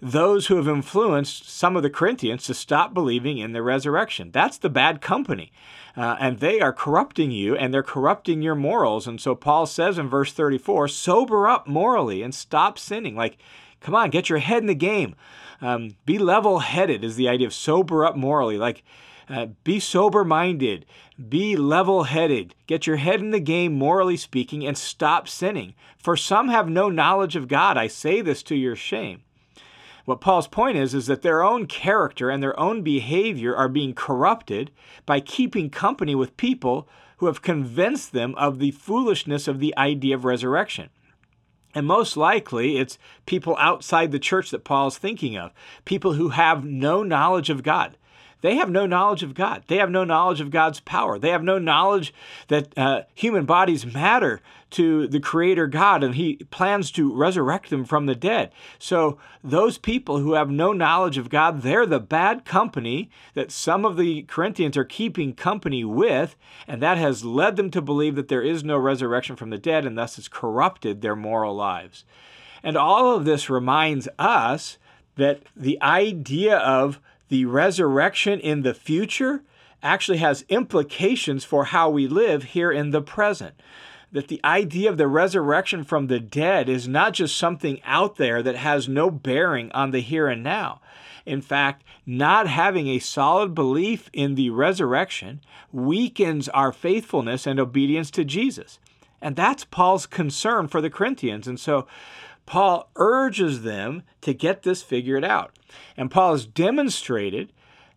those 0.00 0.46
who 0.46 0.56
have 0.56 0.66
influenced 0.66 1.46
some 1.46 1.76
of 1.76 1.82
the 1.82 1.90
Corinthians 1.90 2.44
to 2.44 2.54
stop 2.54 2.94
believing 2.94 3.36
in 3.36 3.52
the 3.52 3.62
resurrection. 3.62 4.30
That's 4.30 4.56
the 4.56 4.70
bad 4.70 5.02
company. 5.02 5.52
Uh, 5.94 6.16
and 6.18 6.40
they 6.40 6.58
are 6.58 6.72
corrupting 6.72 7.32
you 7.32 7.54
and 7.54 7.74
they're 7.74 7.82
corrupting 7.82 8.40
your 8.40 8.54
morals. 8.54 9.06
And 9.06 9.20
so 9.20 9.34
Paul 9.34 9.66
says 9.66 9.98
in 9.98 10.08
verse 10.08 10.32
34 10.32 10.88
sober 10.88 11.46
up 11.46 11.66
morally 11.66 12.22
and 12.22 12.34
stop 12.34 12.78
sinning. 12.78 13.14
Like, 13.14 13.36
come 13.82 13.94
on, 13.94 14.08
get 14.08 14.30
your 14.30 14.38
head 14.38 14.62
in 14.62 14.68
the 14.68 14.74
game. 14.74 15.14
Um, 15.60 15.96
be 16.06 16.18
level 16.18 16.60
headed 16.60 17.04
is 17.04 17.16
the 17.16 17.28
idea 17.28 17.46
of 17.46 17.52
sober 17.52 18.06
up 18.06 18.16
morally. 18.16 18.56
Like, 18.56 18.84
uh, 19.28 19.46
be 19.64 19.78
sober 19.78 20.24
minded, 20.24 20.86
be 21.28 21.56
level 21.56 22.04
headed, 22.04 22.54
get 22.66 22.86
your 22.86 22.96
head 22.96 23.20
in 23.20 23.30
the 23.30 23.40
game, 23.40 23.74
morally 23.74 24.16
speaking, 24.16 24.66
and 24.66 24.78
stop 24.78 25.28
sinning. 25.28 25.74
For 25.98 26.16
some 26.16 26.48
have 26.48 26.68
no 26.68 26.88
knowledge 26.88 27.36
of 27.36 27.48
God. 27.48 27.76
I 27.76 27.88
say 27.88 28.20
this 28.20 28.42
to 28.44 28.56
your 28.56 28.76
shame. 28.76 29.22
What 30.04 30.22
Paul's 30.22 30.48
point 30.48 30.78
is 30.78 30.94
is 30.94 31.06
that 31.08 31.20
their 31.20 31.42
own 31.42 31.66
character 31.66 32.30
and 32.30 32.42
their 32.42 32.58
own 32.58 32.82
behavior 32.82 33.54
are 33.54 33.68
being 33.68 33.92
corrupted 33.92 34.70
by 35.04 35.20
keeping 35.20 35.68
company 35.68 36.14
with 36.14 36.38
people 36.38 36.88
who 37.18 37.26
have 37.26 37.42
convinced 37.42 38.12
them 38.12 38.34
of 38.36 38.58
the 38.58 38.70
foolishness 38.70 39.46
of 39.46 39.60
the 39.60 39.76
idea 39.76 40.14
of 40.14 40.24
resurrection. 40.24 40.88
And 41.74 41.86
most 41.86 42.16
likely, 42.16 42.78
it's 42.78 42.98
people 43.26 43.54
outside 43.58 44.10
the 44.10 44.18
church 44.18 44.50
that 44.50 44.64
Paul's 44.64 44.96
thinking 44.96 45.36
of, 45.36 45.52
people 45.84 46.14
who 46.14 46.30
have 46.30 46.64
no 46.64 47.02
knowledge 47.02 47.50
of 47.50 47.62
God 47.62 47.98
they 48.40 48.56
have 48.56 48.70
no 48.70 48.86
knowledge 48.86 49.22
of 49.22 49.34
God. 49.34 49.64
They 49.66 49.78
have 49.78 49.90
no 49.90 50.04
knowledge 50.04 50.40
of 50.40 50.50
God's 50.50 50.80
power. 50.80 51.18
They 51.18 51.30
have 51.30 51.42
no 51.42 51.58
knowledge 51.58 52.14
that 52.48 52.76
uh, 52.78 53.02
human 53.14 53.44
bodies 53.44 53.84
matter 53.84 54.40
to 54.70 55.08
the 55.08 55.18
Creator 55.18 55.66
God 55.66 56.04
and 56.04 56.14
He 56.14 56.36
plans 56.50 56.90
to 56.92 57.12
resurrect 57.12 57.70
them 57.70 57.84
from 57.84 58.06
the 58.06 58.14
dead. 58.14 58.52
So, 58.78 59.18
those 59.42 59.78
people 59.78 60.18
who 60.18 60.34
have 60.34 60.50
no 60.50 60.72
knowledge 60.72 61.18
of 61.18 61.30
God, 61.30 61.62
they're 61.62 61.86
the 61.86 62.00
bad 62.00 62.44
company 62.44 63.10
that 63.34 63.50
some 63.50 63.84
of 63.84 63.96
the 63.96 64.22
Corinthians 64.22 64.76
are 64.76 64.84
keeping 64.84 65.34
company 65.34 65.84
with, 65.84 66.36
and 66.66 66.82
that 66.82 66.98
has 66.98 67.24
led 67.24 67.56
them 67.56 67.70
to 67.70 67.80
believe 67.80 68.14
that 68.16 68.28
there 68.28 68.42
is 68.42 68.62
no 68.62 68.76
resurrection 68.76 69.36
from 69.36 69.50
the 69.50 69.58
dead 69.58 69.86
and 69.86 69.96
thus 69.96 70.16
has 70.16 70.28
corrupted 70.28 71.00
their 71.00 71.16
moral 71.16 71.54
lives. 71.54 72.04
And 72.62 72.76
all 72.76 73.16
of 73.16 73.24
this 73.24 73.48
reminds 73.48 74.08
us 74.18 74.78
that 75.16 75.42
the 75.56 75.80
idea 75.82 76.58
of 76.58 77.00
the 77.28 77.44
resurrection 77.44 78.40
in 78.40 78.62
the 78.62 78.74
future 78.74 79.42
actually 79.82 80.18
has 80.18 80.44
implications 80.48 81.44
for 81.44 81.66
how 81.66 81.88
we 81.88 82.08
live 82.08 82.42
here 82.42 82.72
in 82.72 82.90
the 82.90 83.02
present. 83.02 83.54
that 84.10 84.28
the 84.28 84.40
idea 84.44 84.88
of 84.90 84.96
the 84.96 85.08
resurrection 85.08 85.84
from 85.84 86.06
the 86.06 86.20
dead 86.20 86.68
is 86.68 86.88
not 86.88 87.12
just 87.12 87.36
something 87.36 87.80
out 87.84 88.16
there 88.16 88.42
that 88.42 88.56
has 88.56 88.88
no 88.88 89.10
bearing 89.10 89.70
on 89.72 89.90
the 89.90 90.00
here 90.00 90.28
and 90.28 90.42
now. 90.42 90.80
In 91.26 91.42
fact, 91.42 91.84
not 92.06 92.46
having 92.46 92.88
a 92.88 93.00
solid 93.00 93.54
belief 93.54 94.08
in 94.14 94.34
the 94.34 94.48
resurrection 94.48 95.42
weakens 95.72 96.48
our 96.50 96.72
faithfulness 96.72 97.46
and 97.46 97.60
obedience 97.60 98.10
to 98.12 98.24
Jesus. 98.24 98.78
And 99.20 99.36
that's 99.36 99.64
Paul's 99.64 100.06
concern 100.06 100.68
for 100.68 100.80
the 100.80 100.88
Corinthians. 100.90 101.46
And 101.46 101.60
so 101.60 101.86
Paul 102.48 102.88
urges 102.96 103.60
them 103.60 104.04
to 104.22 104.32
get 104.32 104.62
this 104.62 104.82
figured 104.82 105.22
out. 105.22 105.54
And 105.98 106.10
Paul 106.10 106.32
has 106.32 106.46
demonstrated 106.46 107.52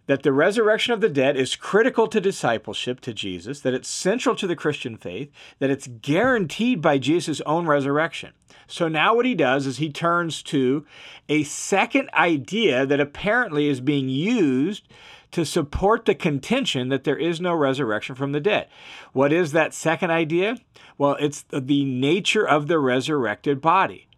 that 0.07 0.23
the 0.23 0.33
resurrection 0.33 0.93
of 0.93 0.99
the 0.99 1.07
dead 1.07 1.37
is 1.37 1.55
critical 1.55 2.05
to 2.09 2.19
discipleship 2.19 2.99
to 2.99 3.13
Jesus, 3.13 3.61
that 3.61 3.73
it's 3.73 3.87
central 3.87 4.35
to 4.35 4.47
the 4.47 4.57
Christian 4.57 4.97
faith, 4.97 5.31
that 5.59 5.69
it's 5.69 5.87
guaranteed 5.87 6.81
by 6.81 6.97
Jesus' 6.97 7.39
own 7.45 7.65
resurrection. 7.65 8.33
So 8.67 8.89
now 8.89 9.15
what 9.15 9.25
he 9.25 9.35
does 9.35 9.65
is 9.65 9.77
he 9.77 9.89
turns 9.89 10.43
to 10.43 10.85
a 11.29 11.43
second 11.43 12.09
idea 12.13 12.85
that 12.85 12.99
apparently 12.99 13.69
is 13.69 13.79
being 13.79 14.09
used 14.09 14.85
to 15.31 15.45
support 15.45 16.03
the 16.03 16.13
contention 16.13 16.89
that 16.89 17.05
there 17.05 17.17
is 17.17 17.39
no 17.39 17.53
resurrection 17.53 18.15
from 18.15 18.33
the 18.33 18.41
dead. 18.41 18.67
What 19.13 19.31
is 19.31 19.53
that 19.53 19.73
second 19.73 20.11
idea? 20.11 20.57
Well, 20.97 21.15
it's 21.21 21.45
the 21.53 21.85
nature 21.85 22.45
of 22.45 22.67
the 22.67 22.79
resurrected 22.79 23.61
body. 23.61 24.09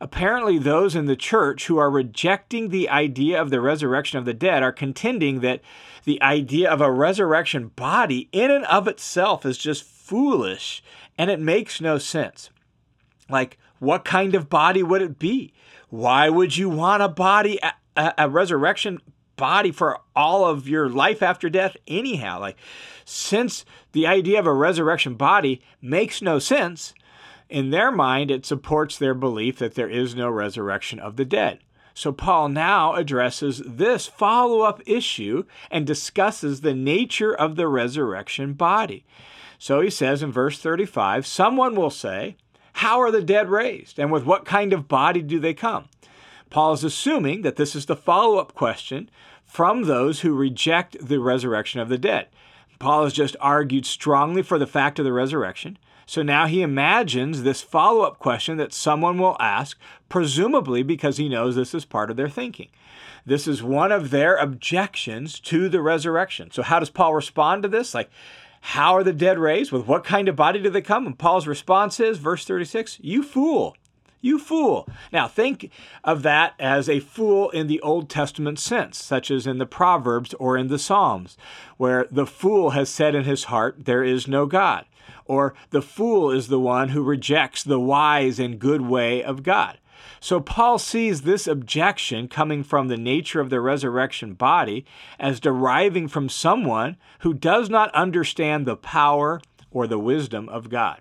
Apparently, 0.00 0.58
those 0.58 0.94
in 0.94 1.06
the 1.06 1.16
church 1.16 1.66
who 1.66 1.78
are 1.78 1.90
rejecting 1.90 2.68
the 2.68 2.88
idea 2.88 3.40
of 3.40 3.50
the 3.50 3.60
resurrection 3.60 4.18
of 4.18 4.24
the 4.24 4.34
dead 4.34 4.62
are 4.62 4.72
contending 4.72 5.40
that 5.40 5.60
the 6.04 6.22
idea 6.22 6.70
of 6.70 6.80
a 6.80 6.90
resurrection 6.90 7.68
body 7.74 8.28
in 8.30 8.50
and 8.50 8.64
of 8.66 8.86
itself 8.86 9.44
is 9.44 9.58
just 9.58 9.82
foolish 9.82 10.82
and 11.18 11.30
it 11.30 11.40
makes 11.40 11.80
no 11.80 11.98
sense. 11.98 12.50
Like, 13.28 13.58
what 13.80 14.04
kind 14.04 14.34
of 14.36 14.48
body 14.48 14.82
would 14.82 15.02
it 15.02 15.18
be? 15.18 15.52
Why 15.88 16.28
would 16.28 16.56
you 16.56 16.68
want 16.68 17.02
a 17.02 17.08
body, 17.08 17.58
a, 17.96 18.14
a 18.16 18.28
resurrection 18.28 19.00
body 19.36 19.72
for 19.72 19.98
all 20.14 20.44
of 20.44 20.68
your 20.68 20.88
life 20.88 21.22
after 21.22 21.50
death, 21.50 21.76
anyhow? 21.88 22.38
Like, 22.38 22.56
since 23.04 23.64
the 23.92 24.06
idea 24.06 24.38
of 24.38 24.46
a 24.46 24.52
resurrection 24.52 25.14
body 25.14 25.60
makes 25.82 26.22
no 26.22 26.38
sense, 26.38 26.94
in 27.48 27.70
their 27.70 27.90
mind, 27.90 28.30
it 28.30 28.46
supports 28.46 28.98
their 28.98 29.14
belief 29.14 29.58
that 29.58 29.74
there 29.74 29.88
is 29.88 30.14
no 30.14 30.28
resurrection 30.28 30.98
of 30.98 31.16
the 31.16 31.24
dead. 31.24 31.60
So 31.94 32.12
Paul 32.12 32.50
now 32.50 32.94
addresses 32.94 33.60
this 33.66 34.06
follow 34.06 34.60
up 34.60 34.80
issue 34.86 35.44
and 35.70 35.86
discusses 35.86 36.60
the 36.60 36.74
nature 36.74 37.34
of 37.34 37.56
the 37.56 37.66
resurrection 37.66 38.52
body. 38.52 39.04
So 39.58 39.80
he 39.80 39.90
says 39.90 40.22
in 40.22 40.30
verse 40.30 40.60
35 40.60 41.26
Someone 41.26 41.74
will 41.74 41.90
say, 41.90 42.36
How 42.74 43.00
are 43.00 43.10
the 43.10 43.22
dead 43.22 43.48
raised? 43.48 43.98
And 43.98 44.12
with 44.12 44.24
what 44.24 44.44
kind 44.44 44.72
of 44.72 44.86
body 44.86 45.22
do 45.22 45.40
they 45.40 45.54
come? 45.54 45.86
Paul 46.50 46.72
is 46.72 46.84
assuming 46.84 47.42
that 47.42 47.56
this 47.56 47.74
is 47.74 47.86
the 47.86 47.96
follow 47.96 48.38
up 48.38 48.54
question 48.54 49.10
from 49.44 49.82
those 49.82 50.20
who 50.20 50.34
reject 50.34 50.96
the 51.00 51.18
resurrection 51.18 51.80
of 51.80 51.88
the 51.88 51.98
dead. 51.98 52.28
Paul 52.78 53.04
has 53.04 53.12
just 53.12 53.36
argued 53.40 53.86
strongly 53.86 54.42
for 54.42 54.58
the 54.58 54.66
fact 54.66 54.98
of 54.98 55.04
the 55.04 55.12
resurrection. 55.12 55.78
So 56.06 56.22
now 56.22 56.46
he 56.46 56.62
imagines 56.62 57.42
this 57.42 57.60
follow 57.60 58.00
up 58.02 58.18
question 58.18 58.56
that 58.56 58.72
someone 58.72 59.18
will 59.18 59.36
ask, 59.38 59.78
presumably 60.08 60.82
because 60.82 61.18
he 61.18 61.28
knows 61.28 61.54
this 61.54 61.74
is 61.74 61.84
part 61.84 62.10
of 62.10 62.16
their 62.16 62.30
thinking. 62.30 62.68
This 63.26 63.46
is 63.46 63.62
one 63.62 63.92
of 63.92 64.08
their 64.08 64.36
objections 64.36 65.38
to 65.40 65.68
the 65.68 65.82
resurrection. 65.82 66.50
So, 66.50 66.62
how 66.62 66.78
does 66.78 66.88
Paul 66.88 67.14
respond 67.14 67.62
to 67.62 67.68
this? 67.68 67.92
Like, 67.92 68.10
how 68.60 68.96
are 68.96 69.04
the 69.04 69.12
dead 69.12 69.38
raised? 69.38 69.70
With 69.70 69.86
what 69.86 70.02
kind 70.02 70.28
of 70.28 70.36
body 70.36 70.62
do 70.62 70.70
they 70.70 70.80
come? 70.80 71.06
And 71.06 71.18
Paul's 71.18 71.46
response 71.46 72.00
is, 72.00 72.16
verse 72.16 72.46
36, 72.46 72.98
You 73.02 73.22
fool. 73.22 73.76
You 74.20 74.38
fool. 74.38 74.88
Now, 75.12 75.28
think 75.28 75.70
of 76.02 76.22
that 76.22 76.54
as 76.58 76.88
a 76.88 77.00
fool 77.00 77.50
in 77.50 77.68
the 77.68 77.80
Old 77.80 78.10
Testament 78.10 78.58
sense, 78.58 79.02
such 79.02 79.30
as 79.30 79.46
in 79.46 79.58
the 79.58 79.66
Proverbs 79.66 80.34
or 80.34 80.56
in 80.56 80.68
the 80.68 80.78
Psalms, 80.78 81.36
where 81.76 82.06
the 82.10 82.26
fool 82.26 82.70
has 82.70 82.88
said 82.88 83.14
in 83.14 83.24
his 83.24 83.44
heart, 83.44 83.84
There 83.84 84.02
is 84.02 84.26
no 84.26 84.46
God 84.46 84.86
or 85.28 85.54
the 85.70 85.82
fool 85.82 86.30
is 86.32 86.48
the 86.48 86.58
one 86.58 86.88
who 86.88 87.02
rejects 87.02 87.62
the 87.62 87.78
wise 87.78 88.40
and 88.40 88.58
good 88.58 88.80
way 88.80 89.22
of 89.22 89.44
God. 89.44 89.78
So 90.20 90.40
Paul 90.40 90.78
sees 90.78 91.22
this 91.22 91.46
objection 91.46 92.26
coming 92.26 92.64
from 92.64 92.88
the 92.88 92.96
nature 92.96 93.40
of 93.40 93.50
the 93.50 93.60
resurrection 93.60 94.34
body 94.34 94.84
as 95.20 95.38
deriving 95.38 96.08
from 96.08 96.28
someone 96.28 96.96
who 97.20 97.34
does 97.34 97.70
not 97.70 97.94
understand 97.94 98.66
the 98.66 98.76
power 98.76 99.40
or 99.70 99.86
the 99.86 99.98
wisdom 99.98 100.48
of 100.48 100.70
God. 100.70 101.00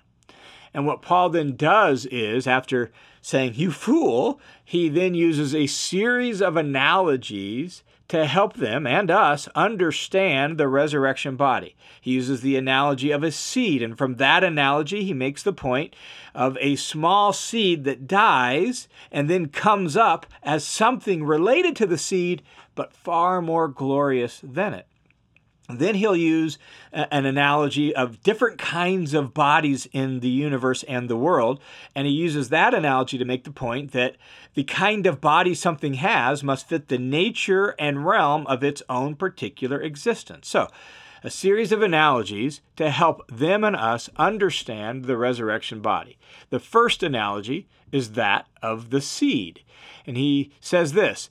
And 0.73 0.85
what 0.85 1.01
Paul 1.01 1.29
then 1.29 1.55
does 1.55 2.05
is, 2.07 2.47
after 2.47 2.91
saying, 3.21 3.53
You 3.55 3.71
fool, 3.71 4.39
he 4.63 4.89
then 4.89 5.13
uses 5.13 5.53
a 5.53 5.67
series 5.67 6.41
of 6.41 6.55
analogies 6.55 7.83
to 8.07 8.25
help 8.25 8.55
them 8.55 8.87
and 8.87 9.11
us 9.11 9.47
understand 9.49 10.57
the 10.57 10.67
resurrection 10.67 11.35
body. 11.35 11.75
He 11.99 12.11
uses 12.11 12.41
the 12.41 12.55
analogy 12.55 13.11
of 13.11 13.23
a 13.23 13.31
seed, 13.31 13.81
and 13.81 13.97
from 13.97 14.15
that 14.15 14.43
analogy, 14.43 15.03
he 15.03 15.13
makes 15.13 15.43
the 15.43 15.53
point 15.53 15.93
of 16.33 16.57
a 16.61 16.77
small 16.77 17.33
seed 17.33 17.83
that 17.83 18.07
dies 18.07 18.87
and 19.11 19.29
then 19.29 19.47
comes 19.49 19.97
up 19.97 20.25
as 20.41 20.63
something 20.63 21.25
related 21.25 21.75
to 21.77 21.85
the 21.85 21.97
seed, 21.97 22.43
but 22.75 22.93
far 22.93 23.41
more 23.41 23.67
glorious 23.67 24.39
than 24.41 24.73
it. 24.73 24.87
Then 25.69 25.95
he'll 25.95 26.15
use 26.15 26.57
an 26.93 27.25
analogy 27.25 27.93
of 27.93 28.23
different 28.23 28.57
kinds 28.57 29.13
of 29.13 29.33
bodies 29.33 29.87
in 29.91 30.21
the 30.21 30.29
universe 30.29 30.83
and 30.83 31.09
the 31.09 31.17
world. 31.17 31.59
And 31.93 32.07
he 32.07 32.13
uses 32.13 32.49
that 32.49 32.73
analogy 32.73 33.17
to 33.17 33.25
make 33.25 33.43
the 33.43 33.51
point 33.51 33.91
that 33.91 34.15
the 34.53 34.63
kind 34.63 35.05
of 35.05 35.19
body 35.19 35.53
something 35.53 35.95
has 35.95 36.41
must 36.41 36.69
fit 36.69 36.87
the 36.87 36.97
nature 36.97 37.75
and 37.77 38.05
realm 38.05 38.47
of 38.47 38.63
its 38.63 38.81
own 38.87 39.15
particular 39.15 39.81
existence. 39.81 40.47
So, 40.47 40.69
a 41.23 41.29
series 41.29 41.71
of 41.71 41.81
analogies 41.81 42.61
to 42.75 42.89
help 42.89 43.27
them 43.27 43.63
and 43.63 43.75
us 43.75 44.09
understand 44.17 45.05
the 45.05 45.17
resurrection 45.17 45.81
body. 45.81 46.17
The 46.49 46.59
first 46.59 47.03
analogy 47.03 47.67
is 47.91 48.11
that 48.13 48.47
of 48.61 48.91
the 48.91 49.01
seed. 49.01 49.61
And 50.05 50.15
he 50.15 50.51
says 50.61 50.93
this 50.93 51.29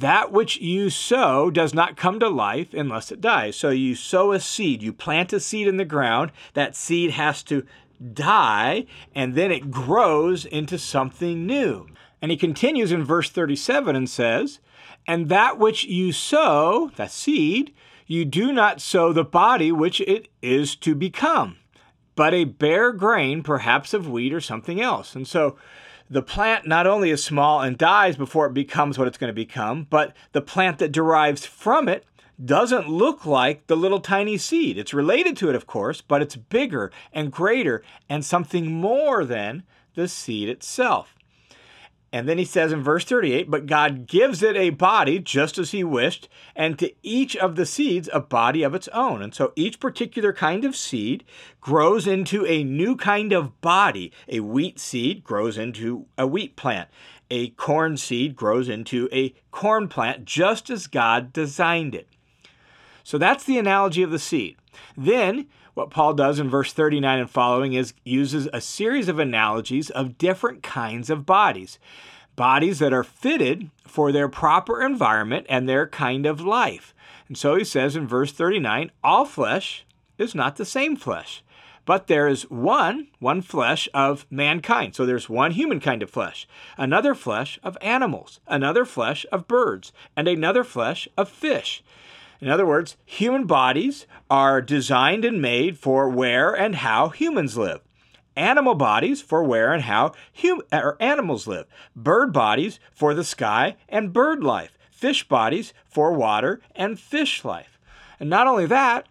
that 0.00 0.30
which 0.32 0.58
you 0.58 0.90
sow 0.90 1.50
does 1.50 1.74
not 1.74 1.96
come 1.96 2.20
to 2.20 2.28
life 2.28 2.72
unless 2.72 3.10
it 3.10 3.20
dies. 3.20 3.56
So 3.56 3.70
you 3.70 3.94
sow 3.94 4.32
a 4.32 4.40
seed, 4.40 4.82
you 4.82 4.92
plant 4.92 5.32
a 5.32 5.40
seed 5.40 5.66
in 5.66 5.76
the 5.76 5.84
ground, 5.84 6.30
that 6.54 6.76
seed 6.76 7.12
has 7.12 7.42
to 7.44 7.64
die, 8.12 8.86
and 9.14 9.34
then 9.34 9.50
it 9.50 9.70
grows 9.70 10.44
into 10.44 10.78
something 10.78 11.46
new. 11.46 11.88
And 12.22 12.30
he 12.30 12.36
continues 12.36 12.92
in 12.92 13.04
verse 13.04 13.30
37 13.30 13.96
and 13.96 14.08
says, 14.08 14.60
And 15.06 15.28
that 15.28 15.58
which 15.58 15.84
you 15.84 16.12
sow, 16.12 16.90
that 16.96 17.10
seed, 17.10 17.74
you 18.06 18.24
do 18.24 18.52
not 18.52 18.80
sow 18.80 19.12
the 19.12 19.24
body 19.24 19.72
which 19.72 20.00
it 20.02 20.28
is 20.42 20.76
to 20.76 20.94
become, 20.94 21.56
but 22.14 22.34
a 22.34 22.44
bare 22.44 22.92
grain, 22.92 23.42
perhaps 23.42 23.92
of 23.92 24.08
wheat 24.08 24.32
or 24.32 24.40
something 24.40 24.80
else. 24.80 25.14
And 25.14 25.26
so 25.26 25.56
the 26.10 26.22
plant 26.22 26.66
not 26.66 26.86
only 26.86 27.10
is 27.10 27.22
small 27.22 27.60
and 27.60 27.76
dies 27.76 28.16
before 28.16 28.46
it 28.46 28.54
becomes 28.54 28.98
what 28.98 29.08
it's 29.08 29.18
going 29.18 29.28
to 29.28 29.34
become, 29.34 29.86
but 29.90 30.16
the 30.32 30.40
plant 30.40 30.78
that 30.78 30.92
derives 30.92 31.44
from 31.44 31.88
it 31.88 32.04
doesn't 32.42 32.88
look 32.88 33.26
like 33.26 33.66
the 33.66 33.76
little 33.76 34.00
tiny 34.00 34.38
seed. 34.38 34.78
It's 34.78 34.94
related 34.94 35.36
to 35.38 35.48
it, 35.48 35.56
of 35.56 35.66
course, 35.66 36.00
but 36.00 36.22
it's 36.22 36.36
bigger 36.36 36.92
and 37.12 37.32
greater 37.32 37.82
and 38.08 38.24
something 38.24 38.72
more 38.72 39.24
than 39.24 39.64
the 39.94 40.08
seed 40.08 40.48
itself. 40.48 41.17
And 42.12 42.26
then 42.26 42.38
he 42.38 42.44
says 42.44 42.72
in 42.72 42.82
verse 42.82 43.04
38 43.04 43.50
But 43.50 43.66
God 43.66 44.06
gives 44.06 44.42
it 44.42 44.56
a 44.56 44.70
body 44.70 45.18
just 45.18 45.58
as 45.58 45.72
he 45.72 45.84
wished, 45.84 46.28
and 46.56 46.78
to 46.78 46.92
each 47.02 47.36
of 47.36 47.56
the 47.56 47.66
seeds 47.66 48.08
a 48.12 48.20
body 48.20 48.62
of 48.62 48.74
its 48.74 48.88
own. 48.88 49.20
And 49.20 49.34
so 49.34 49.52
each 49.56 49.78
particular 49.78 50.32
kind 50.32 50.64
of 50.64 50.74
seed 50.74 51.24
grows 51.60 52.06
into 52.06 52.46
a 52.46 52.64
new 52.64 52.96
kind 52.96 53.32
of 53.32 53.60
body. 53.60 54.12
A 54.28 54.40
wheat 54.40 54.78
seed 54.78 55.22
grows 55.22 55.58
into 55.58 56.06
a 56.16 56.26
wheat 56.26 56.56
plant, 56.56 56.88
a 57.30 57.50
corn 57.50 57.96
seed 57.98 58.36
grows 58.36 58.68
into 58.68 59.08
a 59.12 59.34
corn 59.50 59.88
plant, 59.88 60.24
just 60.24 60.70
as 60.70 60.86
God 60.86 61.32
designed 61.32 61.94
it. 61.94 62.08
So 63.04 63.18
that's 63.18 63.44
the 63.44 63.58
analogy 63.58 64.02
of 64.02 64.10
the 64.10 64.18
seed. 64.18 64.56
Then 64.96 65.46
what 65.78 65.90
Paul 65.90 66.12
does 66.12 66.40
in 66.40 66.50
verse 66.50 66.72
39 66.72 67.20
and 67.20 67.30
following 67.30 67.72
is 67.72 67.94
uses 68.04 68.48
a 68.52 68.60
series 68.60 69.06
of 69.06 69.20
analogies 69.20 69.90
of 69.90 70.18
different 70.18 70.60
kinds 70.64 71.08
of 71.08 71.24
bodies. 71.24 71.78
Bodies 72.34 72.80
that 72.80 72.92
are 72.92 73.04
fitted 73.04 73.70
for 73.86 74.10
their 74.10 74.28
proper 74.28 74.82
environment 74.82 75.46
and 75.48 75.68
their 75.68 75.86
kind 75.86 76.26
of 76.26 76.40
life. 76.40 76.94
And 77.28 77.38
so 77.38 77.54
he 77.54 77.62
says 77.62 77.94
in 77.94 78.08
verse 78.08 78.32
39 78.32 78.90
all 79.04 79.24
flesh 79.24 79.86
is 80.18 80.34
not 80.34 80.56
the 80.56 80.64
same 80.64 80.96
flesh, 80.96 81.44
but 81.84 82.08
there 82.08 82.26
is 82.26 82.50
one, 82.50 83.06
one 83.20 83.40
flesh 83.40 83.88
of 83.94 84.26
mankind. 84.30 84.96
So 84.96 85.06
there's 85.06 85.28
one 85.28 85.52
human 85.52 85.78
kind 85.78 86.02
of 86.02 86.10
flesh, 86.10 86.48
another 86.76 87.14
flesh 87.14 87.60
of 87.62 87.78
animals, 87.80 88.40
another 88.48 88.84
flesh 88.84 89.24
of 89.30 89.46
birds, 89.46 89.92
and 90.16 90.26
another 90.26 90.64
flesh 90.64 91.08
of 91.16 91.28
fish. 91.28 91.84
In 92.40 92.48
other 92.48 92.66
words, 92.66 92.96
human 93.04 93.46
bodies 93.46 94.06
are 94.30 94.62
designed 94.62 95.24
and 95.24 95.42
made 95.42 95.78
for 95.78 96.08
where 96.08 96.54
and 96.54 96.76
how 96.76 97.08
humans 97.08 97.56
live. 97.56 97.80
animal 98.36 98.74
bodies 98.76 99.20
for 99.20 99.42
where 99.42 99.72
and 99.72 99.82
how 99.82 100.12
hum- 100.40 100.62
or 100.72 100.96
animals 101.00 101.48
live, 101.48 101.66
bird 101.96 102.32
bodies 102.32 102.78
for 102.92 103.12
the 103.12 103.24
sky 103.24 103.74
and 103.88 104.12
bird 104.12 104.44
life, 104.44 104.78
fish 104.92 105.26
bodies 105.26 105.74
for 105.84 106.12
water 106.12 106.60
and 106.76 107.00
fish 107.00 107.44
life. 107.44 107.80
And 108.20 108.30
not 108.30 108.46
only 108.46 108.66
that, 108.66 109.08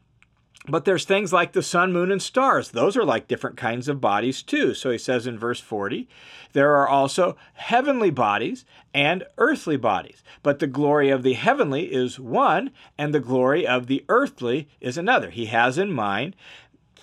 but 0.67 0.85
there's 0.85 1.05
things 1.05 1.31
like 1.31 1.53
the 1.53 1.63
sun, 1.63 1.93
moon, 1.93 2.11
and 2.11 2.21
stars. 2.21 2.71
Those 2.71 2.97
are 2.97 3.05
like 3.05 3.27
different 3.27 3.57
kinds 3.57 3.87
of 3.87 4.01
bodies 4.01 4.43
too. 4.43 4.73
So 4.73 4.91
he 4.91 4.97
says 4.97 5.25
in 5.25 5.39
verse 5.39 5.59
40 5.59 6.07
there 6.53 6.75
are 6.75 6.87
also 6.87 7.35
heavenly 7.53 8.09
bodies 8.09 8.65
and 8.93 9.23
earthly 9.37 9.77
bodies. 9.77 10.23
But 10.43 10.59
the 10.59 10.67
glory 10.67 11.09
of 11.09 11.23
the 11.23 11.33
heavenly 11.33 11.93
is 11.93 12.19
one, 12.19 12.71
and 12.97 13.13
the 13.13 13.19
glory 13.19 13.67
of 13.67 13.87
the 13.87 14.03
earthly 14.09 14.67
is 14.81 14.97
another. 14.97 15.29
He 15.29 15.47
has 15.47 15.77
in 15.77 15.91
mind 15.91 16.35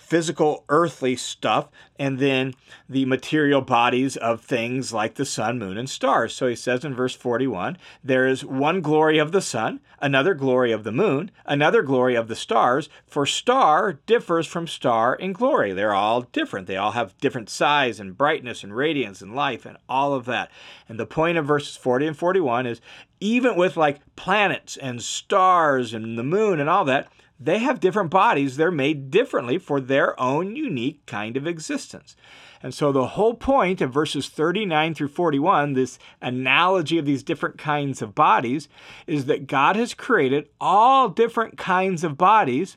physical 0.05 0.63
earthly 0.69 1.15
stuff 1.15 1.67
and 1.97 2.19
then 2.19 2.53
the 2.87 3.05
material 3.05 3.59
bodies 3.59 4.15
of 4.17 4.39
things 4.39 4.93
like 4.93 5.15
the 5.15 5.25
sun, 5.25 5.57
moon, 5.57 5.77
and 5.79 5.89
stars. 5.89 6.35
So 6.35 6.47
he 6.47 6.55
says 6.55 6.85
in 6.85 6.93
verse 6.93 7.15
41 7.15 7.77
there 8.03 8.27
is 8.27 8.45
one 8.45 8.81
glory 8.81 9.17
of 9.17 9.31
the 9.31 9.41
sun, 9.41 9.79
another 9.99 10.35
glory 10.35 10.71
of 10.71 10.83
the 10.83 10.91
moon, 10.91 11.31
another 11.47 11.81
glory 11.81 12.13
of 12.13 12.27
the 12.27 12.35
stars, 12.35 12.87
for 13.07 13.25
star 13.25 13.93
differs 14.05 14.45
from 14.45 14.67
star 14.67 15.15
in 15.15 15.33
glory. 15.33 15.73
They're 15.73 15.93
all 15.93 16.21
different. 16.21 16.67
They 16.67 16.77
all 16.77 16.91
have 16.91 17.17
different 17.17 17.49
size 17.49 17.99
and 17.99 18.15
brightness 18.15 18.63
and 18.63 18.75
radiance 18.75 19.23
and 19.23 19.35
life 19.35 19.65
and 19.65 19.77
all 19.89 20.13
of 20.13 20.25
that. 20.25 20.51
And 20.87 20.99
the 20.99 21.07
point 21.07 21.39
of 21.39 21.47
verses 21.47 21.77
40 21.77 22.07
and 22.07 22.17
41 22.17 22.67
is 22.67 22.79
even 23.19 23.55
with 23.55 23.75
like 23.75 24.01
planets 24.15 24.77
and 24.77 25.01
stars 25.01 25.95
and 25.95 26.15
the 26.15 26.23
moon 26.23 26.59
and 26.59 26.69
all 26.69 26.85
that, 26.85 27.07
they 27.39 27.59
have 27.59 27.79
different 27.79 28.11
bodies. 28.11 28.57
They're 28.57 28.71
made 28.71 29.11
differently 29.11 29.57
for 29.57 29.81
their 29.81 30.19
own 30.19 30.55
unique 30.55 31.05
kind 31.05 31.35
of 31.35 31.45
existence. 31.45 32.15
And 32.63 32.73
so 32.73 32.91
the 32.91 33.09
whole 33.09 33.33
point 33.33 33.81
of 33.81 33.93
verses 33.93 34.27
39 34.29 34.95
through 34.95 35.09
41, 35.09 35.73
this 35.73 35.99
analogy 36.21 36.97
of 36.97 37.05
these 37.05 37.23
different 37.23 37.57
kinds 37.57 38.01
of 38.01 38.15
bodies, 38.15 38.69
is 39.05 39.25
that 39.25 39.47
God 39.47 39.75
has 39.75 39.93
created 39.93 40.49
all 40.59 41.09
different 41.09 41.57
kinds 41.57 42.03
of 42.03 42.17
bodies, 42.17 42.75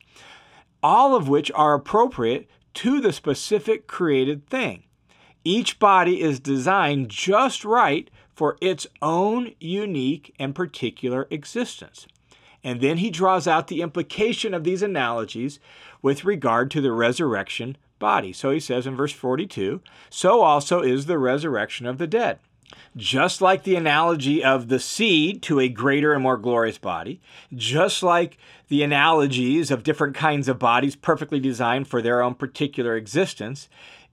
all 0.82 1.14
of 1.14 1.28
which 1.28 1.50
are 1.54 1.74
appropriate 1.74 2.48
to 2.74 3.00
the 3.00 3.12
specific 3.12 3.86
created 3.86 4.46
thing. 4.46 4.82
Each 5.44 5.78
body 5.78 6.20
is 6.20 6.40
designed 6.40 7.08
just 7.08 7.64
right 7.64 8.10
for 8.34 8.58
its 8.60 8.86
own 9.00 9.54
unique 9.58 10.34
and 10.38 10.54
particular 10.54 11.26
existence. 11.30 12.06
And 12.64 12.80
then 12.80 12.98
he 12.98 13.10
draws 13.10 13.46
out 13.46 13.68
the 13.68 13.82
implication 13.82 14.52
of 14.52 14.64
these 14.64 14.82
analogies 14.82 15.60
with 16.02 16.24
regard 16.24 16.70
to 16.72 16.80
the 16.80 16.92
resurrection 16.92 17.76
body. 17.98 18.32
So 18.32 18.50
he 18.50 18.60
says 18.60 18.86
in 18.86 18.96
verse 18.96 19.12
42 19.12 19.80
so 20.10 20.40
also 20.40 20.80
is 20.80 21.06
the 21.06 21.18
resurrection 21.18 21.86
of 21.86 21.98
the 21.98 22.06
dead. 22.06 22.38
Just 22.96 23.40
like 23.40 23.62
the 23.62 23.76
analogy 23.76 24.44
of 24.44 24.68
the 24.68 24.78
seed 24.78 25.42
to 25.42 25.60
a 25.60 25.68
greater 25.68 26.12
and 26.12 26.22
more 26.22 26.36
glorious 26.36 26.78
body, 26.78 27.20
just 27.54 28.02
like 28.02 28.38
the 28.68 28.82
analogies 28.82 29.70
of 29.70 29.82
different 29.82 30.14
kinds 30.14 30.48
of 30.48 30.58
bodies 30.58 30.96
perfectly 30.96 31.40
designed 31.40 31.88
for 31.88 32.02
their 32.02 32.20
own 32.20 32.34
particular 32.34 32.96
existence, 32.96 33.68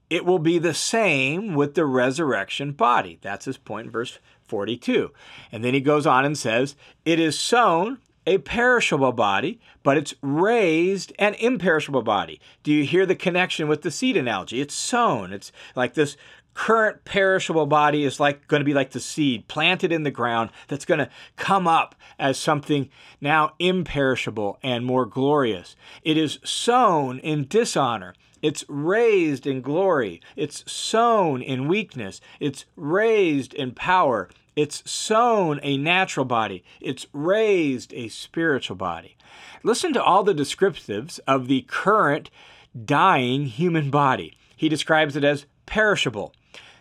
it 0.08 0.24
will 0.24 0.38
be 0.38 0.58
the 0.58 0.74
same 0.74 1.54
with 1.54 1.74
the 1.74 1.84
resurrection 1.84 2.72
body. 2.72 3.18
That's 3.20 3.44
his 3.44 3.58
point 3.58 3.86
in 3.86 3.92
verse 3.92 4.18
42. 4.44 5.10
And 5.52 5.64
then 5.64 5.74
he 5.74 5.80
goes 5.80 6.06
on 6.06 6.24
and 6.24 6.38
says, 6.38 6.76
It 7.04 7.18
is 7.18 7.38
sown 7.38 7.98
a 8.26 8.38
perishable 8.38 9.12
body, 9.12 9.60
but 9.82 9.96
it's 9.96 10.14
raised 10.22 11.12
an 11.18 11.34
imperishable 11.34 12.02
body. 12.02 12.40
Do 12.62 12.72
you 12.72 12.84
hear 12.84 13.06
the 13.06 13.14
connection 13.14 13.68
with 13.68 13.82
the 13.82 13.90
seed 13.90 14.16
analogy? 14.16 14.60
It's 14.60 14.74
sown. 14.74 15.32
It's 15.32 15.52
like 15.74 15.94
this 15.94 16.16
current 16.56 17.04
perishable 17.04 17.66
body 17.66 18.02
is 18.02 18.18
like 18.18 18.48
going 18.48 18.60
to 18.60 18.64
be 18.64 18.74
like 18.74 18.90
the 18.90 19.00
seed 19.00 19.46
planted 19.46 19.92
in 19.92 20.04
the 20.04 20.10
ground 20.10 20.50
that's 20.68 20.86
going 20.86 20.98
to 20.98 21.10
come 21.36 21.68
up 21.68 21.94
as 22.18 22.38
something 22.38 22.88
now 23.20 23.52
imperishable 23.58 24.58
and 24.62 24.84
more 24.84 25.04
glorious. 25.04 25.76
It 26.02 26.16
is 26.16 26.38
sown 26.42 27.18
in 27.18 27.46
dishonor. 27.46 28.14
It's 28.40 28.64
raised 28.68 29.46
in 29.46 29.60
glory. 29.60 30.20
It's 30.34 30.70
sown 30.70 31.42
in 31.42 31.68
weakness. 31.68 32.20
It's 32.40 32.64
raised 32.74 33.52
in 33.52 33.72
power. 33.72 34.30
It's 34.56 34.90
sown 34.90 35.60
a 35.62 35.76
natural 35.76 36.24
body, 36.24 36.64
it's 36.80 37.06
raised 37.12 37.92
a 37.92 38.08
spiritual 38.08 38.76
body. 38.76 39.18
Listen 39.62 39.92
to 39.92 40.02
all 40.02 40.22
the 40.24 40.34
descriptives 40.34 41.20
of 41.26 41.46
the 41.46 41.66
current 41.68 42.30
dying 42.84 43.46
human 43.46 43.90
body. 43.90 44.34
He 44.56 44.70
describes 44.70 45.14
it 45.14 45.24
as 45.24 45.44
perishable, 45.66 46.32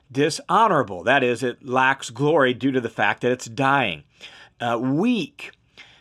dishonorable, 0.10 1.04
that 1.04 1.22
is, 1.22 1.44
it 1.44 1.66
lacks 1.66 2.10
glory 2.12 2.54
due 2.54 2.72
to 2.72 2.80
the 2.80 2.90
fact 2.90 3.22
that 3.22 3.32
it's 3.34 3.48
dying, 3.48 4.04
uh, 4.62 4.80
weak, 4.82 5.52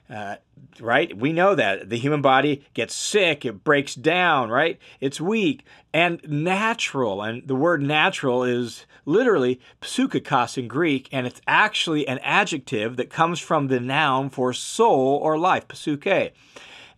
uh, 0.09 0.37
right? 0.81 1.17
We 1.17 1.33
know 1.33 1.55
that 1.55 1.91
the 1.91 1.99
human 1.99 2.23
body 2.23 2.65
gets 2.75 2.95
sick, 2.95 3.45
it 3.45 3.65
breaks 3.65 3.95
down, 3.95 4.51
right? 4.51 4.79
It's 5.01 5.21
weak 5.21 5.65
and 5.93 6.21
natural. 6.29 7.23
And 7.23 7.47
the 7.47 7.55
word 7.55 7.83
natural 7.83 8.45
is 8.45 8.87
literally 9.07 9.61
psychikos 9.81 10.59
in 10.59 10.69
Greek, 10.69 11.09
and 11.13 11.27
it's 11.27 11.41
actually 11.47 12.07
an 12.09 12.19
adjective 12.23 12.97
that 12.97 13.11
comes 13.11 13.39
from 13.39 13.69
the 13.69 13.81
noun 13.81 14.31
for 14.31 14.53
soul 14.53 15.19
or 15.23 15.39
life, 15.39 15.65
psyche. 15.73 16.33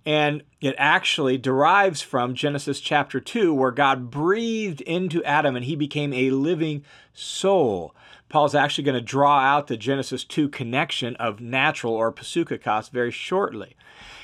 And 0.06 0.44
it 0.60 0.76
actually 0.78 1.36
derives 1.36 2.00
from 2.00 2.34
Genesis 2.34 2.80
chapter 2.80 3.18
2, 3.18 3.52
where 3.52 3.72
God 3.72 4.08
breathed 4.08 4.80
into 4.82 5.22
Adam 5.24 5.56
and 5.56 5.64
he 5.64 5.74
became 5.74 6.12
a 6.12 6.30
living 6.30 6.84
soul. 7.12 7.92
Paul's 8.28 8.54
actually 8.54 8.84
going 8.84 8.94
to 8.94 9.00
draw 9.00 9.40
out 9.40 9.66
the 9.66 9.76
Genesis 9.76 10.22
2 10.24 10.48
connection 10.48 11.16
of 11.16 11.40
natural 11.40 11.94
or 11.94 12.12
psychikos 12.12 12.88
very 12.90 13.10
shortly. 13.10 13.76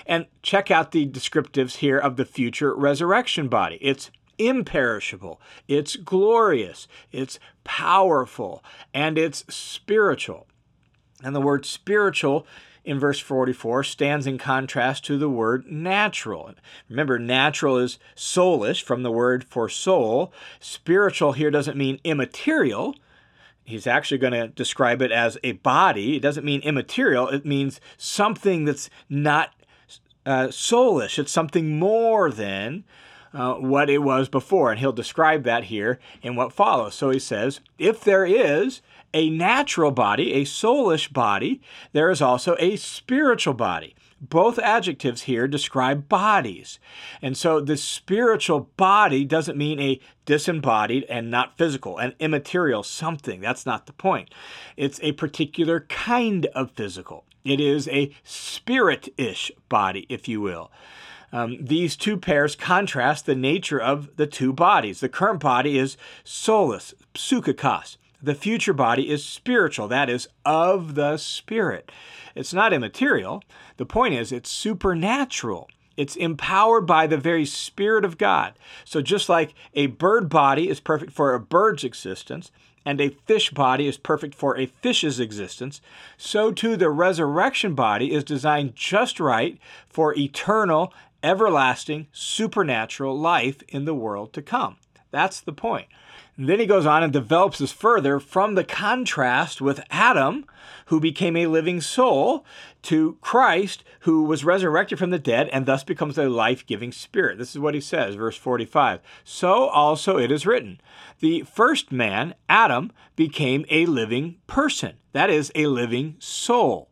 And 0.06 0.26
check 0.42 0.70
out 0.70 0.92
the 0.92 1.06
descriptives 1.06 1.76
here 1.76 1.98
of 1.98 2.16
the 2.16 2.24
future 2.24 2.74
resurrection 2.74 3.48
body. 3.48 3.78
It's 3.80 4.10
imperishable, 4.38 5.40
it's 5.68 5.96
glorious, 5.96 6.88
it's 7.12 7.38
powerful, 7.64 8.64
and 8.94 9.18
it's 9.18 9.44
spiritual. 9.54 10.46
And 11.22 11.36
the 11.36 11.40
word 11.40 11.64
spiritual 11.64 12.46
in 12.84 12.98
verse 12.98 13.20
44 13.20 13.84
stands 13.84 14.26
in 14.26 14.38
contrast 14.38 15.04
to 15.04 15.18
the 15.18 15.28
word 15.28 15.70
natural. 15.70 16.52
Remember, 16.88 17.18
natural 17.18 17.78
is 17.78 17.98
soulish 18.16 18.82
from 18.82 19.02
the 19.02 19.10
word 19.10 19.44
for 19.44 19.68
soul. 19.68 20.32
Spiritual 20.60 21.32
here 21.32 21.50
doesn't 21.50 21.76
mean 21.76 22.00
immaterial. 22.04 22.96
He's 23.64 23.86
actually 23.86 24.18
going 24.18 24.32
to 24.32 24.48
describe 24.48 25.00
it 25.00 25.12
as 25.12 25.38
a 25.44 25.52
body. 25.52 26.16
It 26.16 26.22
doesn't 26.22 26.44
mean 26.44 26.60
immaterial, 26.62 27.28
it 27.28 27.46
means 27.46 27.80
something 27.96 28.64
that's 28.64 28.90
not 29.08 29.54
uh, 30.26 30.48
soulish. 30.48 31.18
It's 31.18 31.32
something 31.32 31.78
more 31.78 32.30
than 32.30 32.84
uh, 33.34 33.54
what 33.54 33.90
it 33.90 33.98
was 33.98 34.28
before. 34.28 34.70
And 34.70 34.80
he'll 34.80 34.92
describe 34.92 35.44
that 35.44 35.64
here 35.64 35.98
in 36.22 36.36
what 36.36 36.52
follows. 36.52 36.94
So 36.94 37.10
he 37.10 37.18
says, 37.18 37.60
if 37.78 38.02
there 38.02 38.26
is 38.26 38.82
a 39.14 39.30
natural 39.30 39.90
body, 39.90 40.32
a 40.34 40.44
soulish 40.44 41.12
body, 41.12 41.60
there 41.92 42.10
is 42.10 42.22
also 42.22 42.56
a 42.58 42.76
spiritual 42.76 43.54
body. 43.54 43.94
Both 44.20 44.60
adjectives 44.60 45.22
here 45.22 45.48
describe 45.48 46.08
bodies. 46.08 46.78
And 47.20 47.36
so 47.36 47.60
the 47.60 47.76
spiritual 47.76 48.70
body 48.76 49.24
doesn't 49.24 49.58
mean 49.58 49.80
a 49.80 50.00
disembodied 50.26 51.04
and 51.08 51.28
not 51.28 51.58
physical, 51.58 51.98
an 51.98 52.14
immaterial 52.20 52.84
something. 52.84 53.40
That's 53.40 53.66
not 53.66 53.86
the 53.86 53.92
point. 53.92 54.32
It's 54.76 55.00
a 55.02 55.12
particular 55.12 55.80
kind 55.88 56.46
of 56.54 56.70
physical. 56.70 57.24
It 57.44 57.58
is 57.58 57.88
a 57.88 58.14
spirit 58.22 59.08
ish 59.16 59.50
body, 59.68 60.06
if 60.08 60.28
you 60.28 60.40
will. 60.40 60.70
Um, 61.32 61.56
these 61.60 61.96
two 61.96 62.18
pairs 62.18 62.54
contrast 62.54 63.24
the 63.24 63.34
nature 63.34 63.80
of 63.80 64.16
the 64.16 64.26
two 64.26 64.52
bodies. 64.52 65.00
The 65.00 65.08
current 65.08 65.40
body 65.40 65.78
is 65.78 65.96
soulish, 66.24 66.92
psychikos. 67.14 67.96
The 68.22 68.34
future 68.34 68.74
body 68.74 69.10
is 69.10 69.24
spiritual, 69.24 69.88
that 69.88 70.08
is, 70.08 70.28
of 70.44 70.94
the 70.94 71.16
spirit. 71.16 71.90
It's 72.34 72.54
not 72.54 72.72
immaterial. 72.72 73.42
The 73.78 73.86
point 73.86 74.14
is, 74.14 74.30
it's 74.30 74.50
supernatural. 74.50 75.68
It's 75.96 76.16
empowered 76.16 76.86
by 76.86 77.06
the 77.06 77.16
very 77.16 77.44
Spirit 77.44 78.04
of 78.04 78.18
God. 78.18 78.54
So, 78.84 79.02
just 79.02 79.28
like 79.28 79.54
a 79.74 79.86
bird 79.86 80.28
body 80.28 80.68
is 80.68 80.80
perfect 80.80 81.12
for 81.12 81.34
a 81.34 81.40
bird's 81.40 81.84
existence, 81.84 82.50
and 82.84 83.00
a 83.00 83.10
fish 83.26 83.50
body 83.50 83.86
is 83.86 83.96
perfect 83.96 84.34
for 84.34 84.56
a 84.56 84.66
fish's 84.66 85.20
existence, 85.20 85.80
so 86.16 86.52
too 86.52 86.76
the 86.76 86.90
resurrection 86.90 87.74
body 87.74 88.12
is 88.12 88.24
designed 88.24 88.74
just 88.74 89.20
right 89.20 89.58
for 89.88 90.16
eternal, 90.16 90.92
everlasting, 91.22 92.08
supernatural 92.12 93.18
life 93.18 93.62
in 93.68 93.84
the 93.84 93.94
world 93.94 94.32
to 94.34 94.42
come. 94.42 94.76
That's 95.10 95.40
the 95.40 95.52
point. 95.52 95.86
And 96.36 96.48
then 96.48 96.58
he 96.58 96.66
goes 96.66 96.86
on 96.86 97.02
and 97.02 97.12
develops 97.12 97.58
this 97.58 97.72
further 97.72 98.18
from 98.18 98.54
the 98.54 98.64
contrast 98.64 99.60
with 99.60 99.84
Adam, 99.90 100.46
who 100.86 100.98
became 100.98 101.36
a 101.36 101.46
living 101.46 101.82
soul, 101.82 102.46
to 102.82 103.18
Christ, 103.20 103.84
who 104.00 104.24
was 104.24 104.44
resurrected 104.44 104.98
from 104.98 105.10
the 105.10 105.18
dead 105.18 105.48
and 105.50 105.66
thus 105.66 105.84
becomes 105.84 106.16
a 106.16 106.30
life 106.30 106.66
giving 106.66 106.90
spirit. 106.90 107.36
This 107.36 107.50
is 107.50 107.58
what 107.58 107.74
he 107.74 107.80
says, 107.80 108.14
verse 108.14 108.36
45. 108.36 109.00
So 109.24 109.68
also 109.68 110.16
it 110.16 110.32
is 110.32 110.46
written 110.46 110.80
The 111.20 111.42
first 111.42 111.92
man, 111.92 112.34
Adam, 112.48 112.92
became 113.14 113.66
a 113.68 113.84
living 113.84 114.36
person, 114.46 114.94
that 115.12 115.28
is, 115.28 115.52
a 115.54 115.66
living 115.66 116.16
soul. 116.18 116.88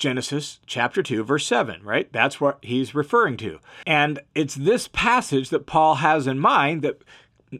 Genesis 0.00 0.58
chapter 0.66 1.02
2, 1.02 1.22
verse 1.22 1.46
7, 1.46 1.84
right? 1.84 2.10
That's 2.12 2.40
what 2.40 2.58
he's 2.62 2.94
referring 2.94 3.36
to. 3.36 3.60
And 3.86 4.20
it's 4.34 4.54
this 4.54 4.88
passage 4.88 5.50
that 5.50 5.66
Paul 5.66 5.96
has 5.96 6.26
in 6.26 6.38
mind 6.38 6.82
that 6.82 7.02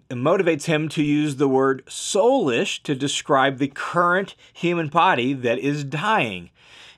motivates 0.09 0.65
him 0.65 0.89
to 0.89 1.03
use 1.03 1.37
the 1.37 1.49
word 1.49 1.85
soulish 1.87 2.83
to 2.85 2.95
describe 2.95 3.59
the 3.59 3.69
current 3.69 4.35
human 4.55 4.89
body 4.89 5.35
that 5.35 5.59
is 5.59 5.85
dying. 5.85 6.51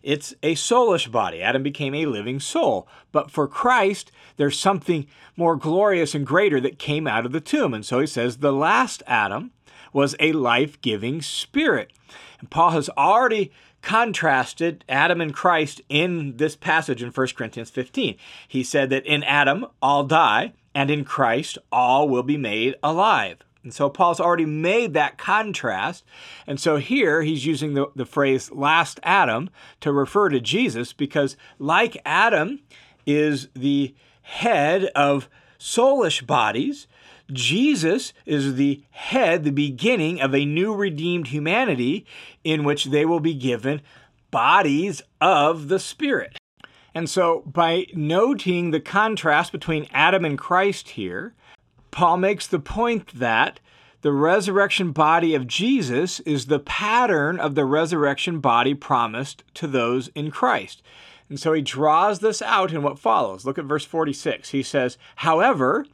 It's 0.02 0.32
a 0.44 0.54
soulish 0.54 1.10
body. 1.10 1.42
Adam 1.42 1.62
became 1.62 1.94
a 1.94 2.06
living 2.06 2.38
soul. 2.38 2.86
But 3.10 3.30
for 3.30 3.48
Christ, 3.48 4.12
there's 4.36 4.58
something 4.58 5.06
more 5.36 5.56
glorious 5.56 6.14
and 6.14 6.26
greater 6.26 6.60
that 6.60 6.78
came 6.78 7.08
out 7.08 7.26
of 7.26 7.32
the 7.32 7.40
tomb. 7.40 7.74
And 7.74 7.84
so 7.84 7.98
he 7.98 8.06
says 8.06 8.36
the 8.38 8.52
last 8.52 9.02
Adam 9.08 9.50
was 9.92 10.14
a 10.20 10.32
life 10.32 10.80
giving 10.80 11.20
spirit. 11.20 11.92
And 12.38 12.50
Paul 12.50 12.70
has 12.70 12.88
already 12.90 13.52
contrasted 13.82 14.84
Adam 14.88 15.20
and 15.20 15.34
Christ 15.34 15.80
in 15.88 16.36
this 16.36 16.56
passage 16.56 17.02
in 17.02 17.10
1 17.10 17.26
Corinthians 17.36 17.70
15. 17.70 18.16
He 18.48 18.62
said 18.62 18.90
that 18.90 19.04
in 19.04 19.22
Adam 19.24 19.66
all 19.82 20.04
die, 20.04 20.52
and 20.74 20.90
in 20.90 21.04
Christ 21.04 21.58
all 21.70 22.08
will 22.08 22.22
be 22.22 22.38
made 22.38 22.76
alive. 22.82 23.38
And 23.62 23.72
so 23.72 23.88
Paul's 23.88 24.20
already 24.20 24.46
made 24.46 24.94
that 24.94 25.18
contrast. 25.18 26.04
And 26.46 26.58
so 26.58 26.76
here 26.76 27.22
he's 27.22 27.46
using 27.46 27.74
the, 27.74 27.86
the 27.94 28.06
phrase 28.06 28.50
last 28.50 28.98
Adam 29.02 29.50
to 29.80 29.92
refer 29.92 30.28
to 30.30 30.40
Jesus 30.40 30.92
because, 30.92 31.36
like 31.58 31.96
Adam 32.04 32.60
is 33.06 33.48
the 33.54 33.94
head 34.22 34.86
of 34.96 35.28
soulish 35.58 36.26
bodies, 36.26 36.88
Jesus 37.32 38.12
is 38.26 38.54
the 38.54 38.82
head, 38.90 39.44
the 39.44 39.50
beginning 39.50 40.20
of 40.20 40.34
a 40.34 40.44
new 40.44 40.74
redeemed 40.74 41.28
humanity 41.28 42.06
in 42.44 42.64
which 42.64 42.86
they 42.86 43.04
will 43.04 43.20
be 43.20 43.34
given 43.34 43.80
bodies 44.30 45.02
of 45.20 45.68
the 45.68 45.78
Spirit. 45.78 46.36
And 46.94 47.08
so, 47.08 47.42
by 47.46 47.86
noting 47.94 48.70
the 48.70 48.80
contrast 48.80 49.52
between 49.52 49.88
Adam 49.92 50.24
and 50.24 50.38
Christ 50.38 50.90
here, 50.90 51.34
Paul 51.90 52.18
makes 52.18 52.46
the 52.46 52.58
point 52.58 53.18
that 53.18 53.60
the 54.02 54.12
resurrection 54.12 54.90
body 54.90 55.34
of 55.34 55.46
Jesus 55.46 56.20
is 56.20 56.46
the 56.46 56.58
pattern 56.58 57.38
of 57.38 57.54
the 57.54 57.64
resurrection 57.64 58.40
body 58.40 58.74
promised 58.74 59.44
to 59.54 59.66
those 59.66 60.08
in 60.08 60.30
Christ. 60.30 60.82
And 61.28 61.38
so 61.38 61.52
he 61.52 61.62
draws 61.62 62.18
this 62.18 62.42
out 62.42 62.72
in 62.72 62.82
what 62.82 62.98
follows. 62.98 63.46
Look 63.46 63.58
at 63.58 63.64
verse 63.64 63.84
46. 63.84 64.50
He 64.50 64.62
says, 64.62 64.98
However, 65.16 65.86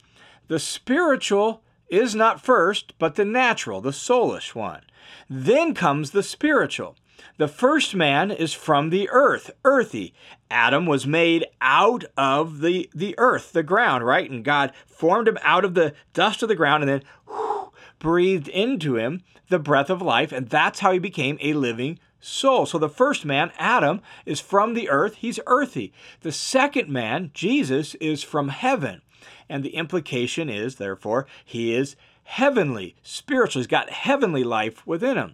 the 0.49 0.59
spiritual 0.59 1.63
is 1.87 2.13
not 2.13 2.41
first, 2.41 2.93
but 2.99 3.15
the 3.15 3.25
natural, 3.25 3.81
the 3.81 3.91
soulish 3.91 4.53
one. 4.53 4.81
Then 5.29 5.73
comes 5.73 6.11
the 6.11 6.23
spiritual. 6.23 6.95
The 7.37 7.47
first 7.47 7.95
man 7.95 8.31
is 8.31 8.53
from 8.53 8.89
the 8.89 9.09
earth, 9.11 9.51
earthy. 9.63 10.13
Adam 10.51 10.85
was 10.85 11.07
made 11.07 11.45
out 11.61 12.03
of 12.17 12.61
the, 12.61 12.89
the 12.93 13.15
earth, 13.17 13.53
the 13.53 13.63
ground, 13.63 14.05
right? 14.05 14.29
And 14.29 14.43
God 14.43 14.73
formed 14.85 15.27
him 15.27 15.37
out 15.43 15.63
of 15.63 15.73
the 15.73 15.93
dust 16.13 16.43
of 16.43 16.49
the 16.49 16.55
ground 16.55 16.83
and 16.83 16.89
then 16.89 17.03
whew, 17.27 17.71
breathed 17.99 18.47
into 18.47 18.95
him 18.97 19.21
the 19.49 19.59
breath 19.59 19.89
of 19.89 20.01
life. 20.01 20.31
And 20.31 20.49
that's 20.49 20.79
how 20.79 20.91
he 20.91 20.99
became 20.99 21.37
a 21.41 21.53
living 21.53 21.99
soul. 22.19 22.65
So 22.65 22.77
the 22.77 22.89
first 22.89 23.23
man, 23.23 23.51
Adam, 23.57 24.01
is 24.25 24.39
from 24.39 24.73
the 24.73 24.89
earth, 24.89 25.15
he's 25.15 25.39
earthy. 25.45 25.93
The 26.21 26.31
second 26.31 26.89
man, 26.89 27.31
Jesus, 27.33 27.95
is 27.95 28.23
from 28.23 28.49
heaven. 28.49 29.01
And 29.49 29.63
the 29.63 29.75
implication 29.75 30.49
is, 30.49 30.75
therefore, 30.75 31.25
he 31.43 31.73
is 31.73 31.95
heavenly, 32.23 32.95
spiritual. 33.01 33.59
He's 33.59 33.67
got 33.67 33.89
heavenly 33.89 34.43
life 34.43 34.85
within 34.85 35.17
him. 35.17 35.33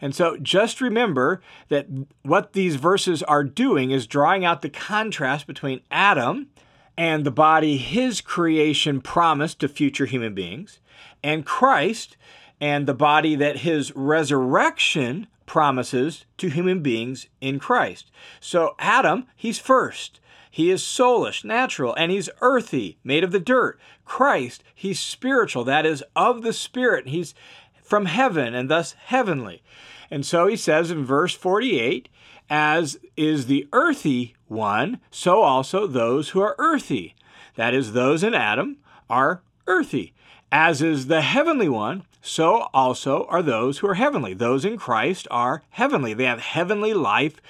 And 0.00 0.14
so 0.14 0.36
just 0.36 0.80
remember 0.80 1.40
that 1.68 1.86
what 2.22 2.54
these 2.54 2.76
verses 2.76 3.22
are 3.22 3.44
doing 3.44 3.90
is 3.92 4.06
drawing 4.06 4.44
out 4.44 4.62
the 4.62 4.68
contrast 4.68 5.46
between 5.46 5.82
Adam 5.90 6.48
and 6.96 7.24
the 7.24 7.30
body 7.30 7.76
his 7.76 8.20
creation 8.20 9.00
promised 9.00 9.60
to 9.60 9.68
future 9.68 10.06
human 10.06 10.34
beings, 10.34 10.80
and 11.22 11.46
Christ 11.46 12.16
and 12.60 12.86
the 12.86 12.94
body 12.94 13.34
that 13.34 13.58
his 13.58 13.92
resurrection 13.94 15.26
promises 15.46 16.24
to 16.38 16.48
human 16.48 16.80
beings 16.80 17.26
in 17.40 17.58
Christ. 17.58 18.10
So 18.40 18.74
Adam, 18.78 19.26
he's 19.36 19.58
first. 19.58 20.20
He 20.54 20.70
is 20.70 20.82
soulish, 20.82 21.44
natural, 21.44 21.94
and 21.94 22.12
he's 22.12 22.28
earthy, 22.42 22.98
made 23.02 23.24
of 23.24 23.32
the 23.32 23.40
dirt. 23.40 23.80
Christ, 24.04 24.62
he's 24.74 25.00
spiritual, 25.00 25.64
that 25.64 25.86
is, 25.86 26.04
of 26.14 26.42
the 26.42 26.52
Spirit. 26.52 27.08
He's 27.08 27.34
from 27.82 28.04
heaven 28.04 28.54
and 28.54 28.70
thus 28.70 28.92
heavenly. 29.06 29.62
And 30.10 30.26
so 30.26 30.46
he 30.46 30.56
says 30.56 30.90
in 30.90 31.06
verse 31.06 31.34
48 31.34 32.10
as 32.50 32.98
is 33.16 33.46
the 33.46 33.66
earthy 33.72 34.34
one, 34.46 35.00
so 35.10 35.40
also 35.40 35.86
those 35.86 36.28
who 36.28 36.42
are 36.42 36.54
earthy. 36.58 37.14
That 37.54 37.72
is, 37.72 37.94
those 37.94 38.22
in 38.22 38.34
Adam 38.34 38.76
are 39.08 39.40
earthy. 39.66 40.12
As 40.50 40.82
is 40.82 41.06
the 41.06 41.22
heavenly 41.22 41.70
one, 41.70 42.02
so 42.20 42.68
also 42.74 43.24
are 43.30 43.42
those 43.42 43.78
who 43.78 43.88
are 43.88 43.94
heavenly. 43.94 44.34
Those 44.34 44.66
in 44.66 44.76
Christ 44.76 45.26
are 45.30 45.62
heavenly. 45.70 46.12
They 46.12 46.26
have 46.26 46.40
heavenly 46.40 46.92
life 46.92 47.40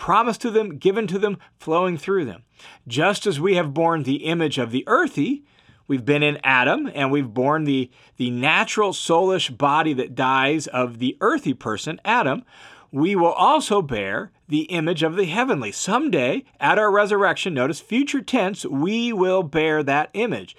promised 0.00 0.40
to 0.40 0.50
them, 0.50 0.78
given 0.78 1.06
to 1.06 1.18
them, 1.18 1.36
flowing 1.58 1.98
through 1.98 2.24
them. 2.24 2.42
Just 2.88 3.26
as 3.26 3.38
we 3.38 3.56
have 3.56 3.74
borne 3.74 4.02
the 4.02 4.24
image 4.24 4.56
of 4.56 4.70
the 4.70 4.82
earthy, 4.86 5.44
We've 5.86 6.04
been 6.04 6.22
in 6.22 6.38
Adam 6.44 6.88
and 6.94 7.10
we've 7.10 7.34
borne 7.34 7.64
the, 7.64 7.90
the 8.16 8.30
natural 8.30 8.92
soulish 8.92 9.58
body 9.58 9.92
that 9.94 10.14
dies 10.14 10.68
of 10.68 11.00
the 11.00 11.16
earthy 11.20 11.52
person, 11.52 12.00
Adam. 12.04 12.44
We 12.92 13.16
will 13.16 13.32
also 13.32 13.82
bear 13.82 14.30
the 14.46 14.62
image 14.66 15.02
of 15.02 15.16
the 15.16 15.24
heavenly. 15.24 15.72
Someday, 15.72 16.44
at 16.60 16.78
our 16.78 16.92
resurrection, 16.92 17.54
notice 17.54 17.80
future 17.80 18.20
tense, 18.20 18.64
we 18.64 19.12
will 19.12 19.42
bear 19.42 19.82
that 19.82 20.10
image. 20.12 20.56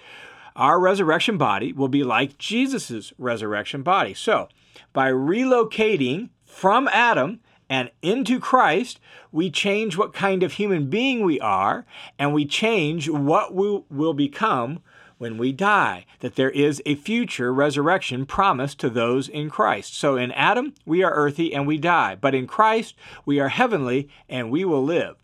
Our 0.57 0.81
resurrection 0.81 1.37
body 1.37 1.71
will 1.71 1.87
be 1.87 2.03
like 2.03 2.37
Jesus' 2.37 3.13
resurrection 3.17 3.83
body. 3.83 4.13
So, 4.13 4.49
by 4.91 5.09
relocating 5.09 6.27
from 6.43 6.89
Adam 6.89 7.39
and 7.71 7.89
into 8.01 8.37
Christ, 8.37 8.99
we 9.31 9.49
change 9.49 9.95
what 9.95 10.13
kind 10.13 10.43
of 10.43 10.53
human 10.53 10.89
being 10.89 11.23
we 11.23 11.39
are, 11.39 11.85
and 12.19 12.33
we 12.33 12.45
change 12.45 13.09
what 13.09 13.55
we 13.55 13.81
will 13.89 14.13
become 14.13 14.81
when 15.17 15.37
we 15.37 15.53
die, 15.53 16.05
that 16.19 16.35
there 16.35 16.49
is 16.49 16.81
a 16.85 16.95
future 16.95 17.53
resurrection 17.53 18.25
promised 18.25 18.77
to 18.81 18.89
those 18.89 19.29
in 19.29 19.49
Christ. 19.49 19.97
So 19.97 20.17
in 20.17 20.33
Adam, 20.33 20.73
we 20.85 21.01
are 21.01 21.13
earthy 21.13 21.53
and 21.53 21.65
we 21.65 21.77
die, 21.77 22.15
but 22.19 22.35
in 22.35 22.45
Christ, 22.45 22.93
we 23.25 23.39
are 23.39 23.47
heavenly 23.47 24.09
and 24.27 24.51
we 24.51 24.65
will 24.65 24.83
live. 24.83 25.15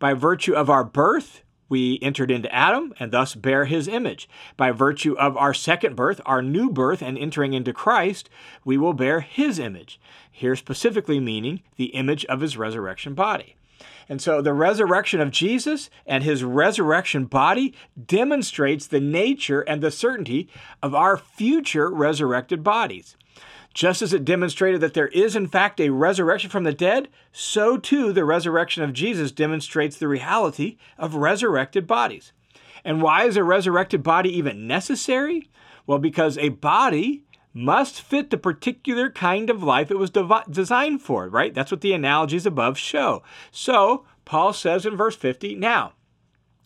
By 0.00 0.14
virtue 0.14 0.54
of 0.54 0.68
our 0.68 0.82
birth, 0.82 1.44
we 1.72 1.98
entered 2.02 2.30
into 2.30 2.54
Adam 2.54 2.92
and 3.00 3.10
thus 3.12 3.34
bear 3.34 3.64
his 3.64 3.88
image. 3.88 4.28
By 4.58 4.72
virtue 4.72 5.14
of 5.14 5.38
our 5.38 5.54
second 5.54 5.96
birth, 5.96 6.20
our 6.26 6.42
new 6.42 6.68
birth, 6.68 7.00
and 7.00 7.16
entering 7.16 7.54
into 7.54 7.72
Christ, 7.72 8.28
we 8.62 8.76
will 8.76 8.92
bear 8.92 9.20
his 9.20 9.58
image. 9.58 9.98
Here 10.30 10.54
specifically 10.54 11.18
meaning 11.18 11.62
the 11.76 11.86
image 11.86 12.26
of 12.26 12.42
his 12.42 12.58
resurrection 12.58 13.14
body. 13.14 13.56
And 14.06 14.20
so 14.20 14.42
the 14.42 14.52
resurrection 14.52 15.22
of 15.22 15.30
Jesus 15.30 15.88
and 16.04 16.22
his 16.22 16.44
resurrection 16.44 17.24
body 17.24 17.72
demonstrates 18.06 18.86
the 18.86 19.00
nature 19.00 19.62
and 19.62 19.82
the 19.82 19.90
certainty 19.90 20.50
of 20.82 20.94
our 20.94 21.16
future 21.16 21.88
resurrected 21.88 22.62
bodies. 22.62 23.16
Just 23.74 24.02
as 24.02 24.12
it 24.12 24.24
demonstrated 24.24 24.80
that 24.80 24.94
there 24.94 25.08
is, 25.08 25.34
in 25.34 25.46
fact, 25.46 25.80
a 25.80 25.90
resurrection 25.90 26.50
from 26.50 26.64
the 26.64 26.72
dead, 26.72 27.08
so 27.32 27.76
too 27.76 28.12
the 28.12 28.24
resurrection 28.24 28.82
of 28.82 28.92
Jesus 28.92 29.32
demonstrates 29.32 29.96
the 29.96 30.08
reality 30.08 30.76
of 30.98 31.14
resurrected 31.14 31.86
bodies. 31.86 32.32
And 32.84 33.00
why 33.00 33.24
is 33.24 33.36
a 33.36 33.44
resurrected 33.44 34.02
body 34.02 34.36
even 34.36 34.66
necessary? 34.66 35.48
Well, 35.86 35.98
because 35.98 36.36
a 36.36 36.50
body 36.50 37.24
must 37.54 38.00
fit 38.00 38.30
the 38.30 38.36
particular 38.36 39.10
kind 39.10 39.50
of 39.50 39.62
life 39.62 39.90
it 39.90 39.98
was 39.98 40.10
designed 40.50 41.02
for, 41.02 41.28
right? 41.28 41.54
That's 41.54 41.70
what 41.70 41.80
the 41.80 41.92
analogies 41.92 42.46
above 42.46 42.78
show. 42.78 43.22
So, 43.50 44.04
Paul 44.24 44.52
says 44.52 44.86
in 44.86 44.96
verse 44.96 45.16
50 45.16 45.54
Now, 45.54 45.92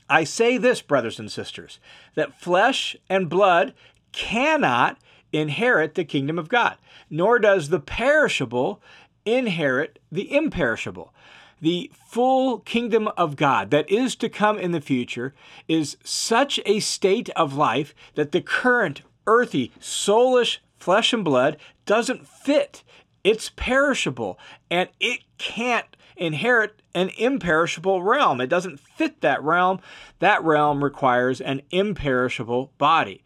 I 0.08 0.24
say 0.24 0.56
this, 0.58 0.82
brothers 0.82 1.18
and 1.18 1.30
sisters, 1.30 1.80
that 2.14 2.40
flesh 2.40 2.96
and 3.08 3.28
blood 3.28 3.74
cannot 4.12 4.98
inherit 5.36 5.94
the 5.94 6.04
kingdom 6.04 6.38
of 6.38 6.48
God, 6.48 6.76
nor 7.10 7.38
does 7.38 7.68
the 7.68 7.80
perishable 7.80 8.80
inherit 9.24 9.98
the 10.10 10.34
imperishable. 10.34 11.12
The 11.60 11.90
full 12.06 12.58
kingdom 12.60 13.08
of 13.16 13.36
God 13.36 13.70
that 13.70 13.90
is 13.90 14.14
to 14.16 14.28
come 14.28 14.58
in 14.58 14.72
the 14.72 14.80
future 14.80 15.34
is 15.68 15.96
such 16.04 16.60
a 16.66 16.80
state 16.80 17.30
of 17.30 17.54
life 17.54 17.94
that 18.14 18.32
the 18.32 18.42
current 18.42 19.02
earthy, 19.26 19.72
soulish 19.80 20.58
flesh 20.78 21.12
and 21.12 21.24
blood 21.24 21.56
doesn't 21.86 22.26
fit. 22.26 22.82
It's 23.24 23.50
perishable 23.56 24.38
and 24.70 24.88
it 25.00 25.20
can't 25.38 25.96
inherit 26.16 26.82
an 26.94 27.10
imperishable 27.18 28.02
realm. 28.02 28.40
It 28.40 28.46
doesn't 28.46 28.80
fit 28.80 29.20
that 29.20 29.42
realm. 29.42 29.80
That 30.18 30.42
realm 30.44 30.82
requires 30.84 31.40
an 31.40 31.62
imperishable 31.70 32.72
body. 32.78 33.22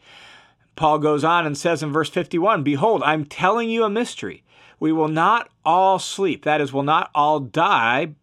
Paul 0.80 0.98
goes 0.98 1.24
on 1.24 1.44
and 1.44 1.58
says 1.58 1.82
in 1.82 1.92
verse 1.92 2.08
51 2.08 2.62
Behold, 2.62 3.02
I'm 3.04 3.26
telling 3.26 3.68
you 3.68 3.84
a 3.84 3.90
mystery. 3.90 4.44
We 4.78 4.92
will 4.92 5.08
not 5.08 5.50
all 5.62 5.98
sleep, 5.98 6.42
that 6.44 6.62
is, 6.62 6.72
will 6.72 6.82
not 6.82 7.10
all 7.14 7.38
die 7.38 8.14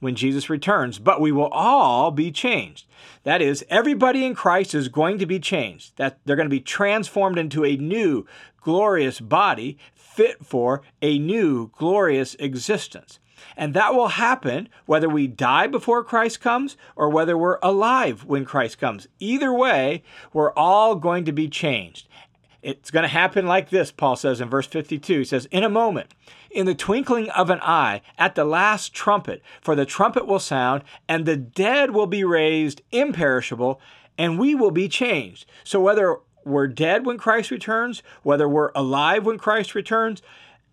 when 0.00 0.16
Jesus 0.16 0.50
returns, 0.50 0.98
but 0.98 1.20
we 1.20 1.30
will 1.30 1.46
all 1.46 2.10
be 2.10 2.32
changed. 2.32 2.88
That 3.22 3.40
is, 3.40 3.64
everybody 3.70 4.24
in 4.24 4.34
Christ 4.34 4.74
is 4.74 4.88
going 4.88 5.18
to 5.18 5.26
be 5.26 5.38
changed. 5.38 5.96
That 5.96 6.18
they're 6.24 6.34
going 6.34 6.48
to 6.48 6.50
be 6.50 6.58
transformed 6.58 7.38
into 7.38 7.64
a 7.64 7.76
new 7.76 8.26
glorious 8.60 9.20
body 9.20 9.78
fit 9.94 10.44
for 10.44 10.82
a 11.00 11.20
new 11.20 11.70
glorious 11.78 12.34
existence. 12.40 13.20
And 13.56 13.74
that 13.74 13.94
will 13.94 14.08
happen 14.08 14.68
whether 14.86 15.08
we 15.08 15.26
die 15.26 15.66
before 15.66 16.04
Christ 16.04 16.40
comes 16.40 16.76
or 16.96 17.08
whether 17.08 17.36
we're 17.36 17.58
alive 17.62 18.24
when 18.24 18.44
Christ 18.44 18.78
comes. 18.78 19.06
Either 19.18 19.52
way, 19.52 20.02
we're 20.32 20.52
all 20.52 20.94
going 20.96 21.24
to 21.24 21.32
be 21.32 21.48
changed. 21.48 22.08
It's 22.62 22.90
going 22.90 23.02
to 23.02 23.08
happen 23.08 23.46
like 23.46 23.68
this, 23.68 23.92
Paul 23.92 24.16
says 24.16 24.40
in 24.40 24.48
verse 24.48 24.66
52. 24.66 25.18
He 25.18 25.24
says, 25.24 25.46
In 25.50 25.64
a 25.64 25.68
moment, 25.68 26.14
in 26.50 26.64
the 26.64 26.74
twinkling 26.74 27.28
of 27.30 27.50
an 27.50 27.60
eye, 27.60 28.00
at 28.16 28.36
the 28.36 28.44
last 28.44 28.94
trumpet, 28.94 29.42
for 29.60 29.76
the 29.76 29.84
trumpet 29.84 30.26
will 30.26 30.38
sound, 30.38 30.82
and 31.06 31.26
the 31.26 31.36
dead 31.36 31.90
will 31.90 32.06
be 32.06 32.24
raised 32.24 32.80
imperishable, 32.90 33.80
and 34.16 34.38
we 34.38 34.54
will 34.54 34.70
be 34.70 34.88
changed. 34.88 35.44
So 35.62 35.78
whether 35.78 36.16
we're 36.44 36.68
dead 36.68 37.04
when 37.04 37.18
Christ 37.18 37.50
returns, 37.50 38.02
whether 38.22 38.48
we're 38.48 38.72
alive 38.74 39.26
when 39.26 39.36
Christ 39.36 39.74
returns, 39.74 40.22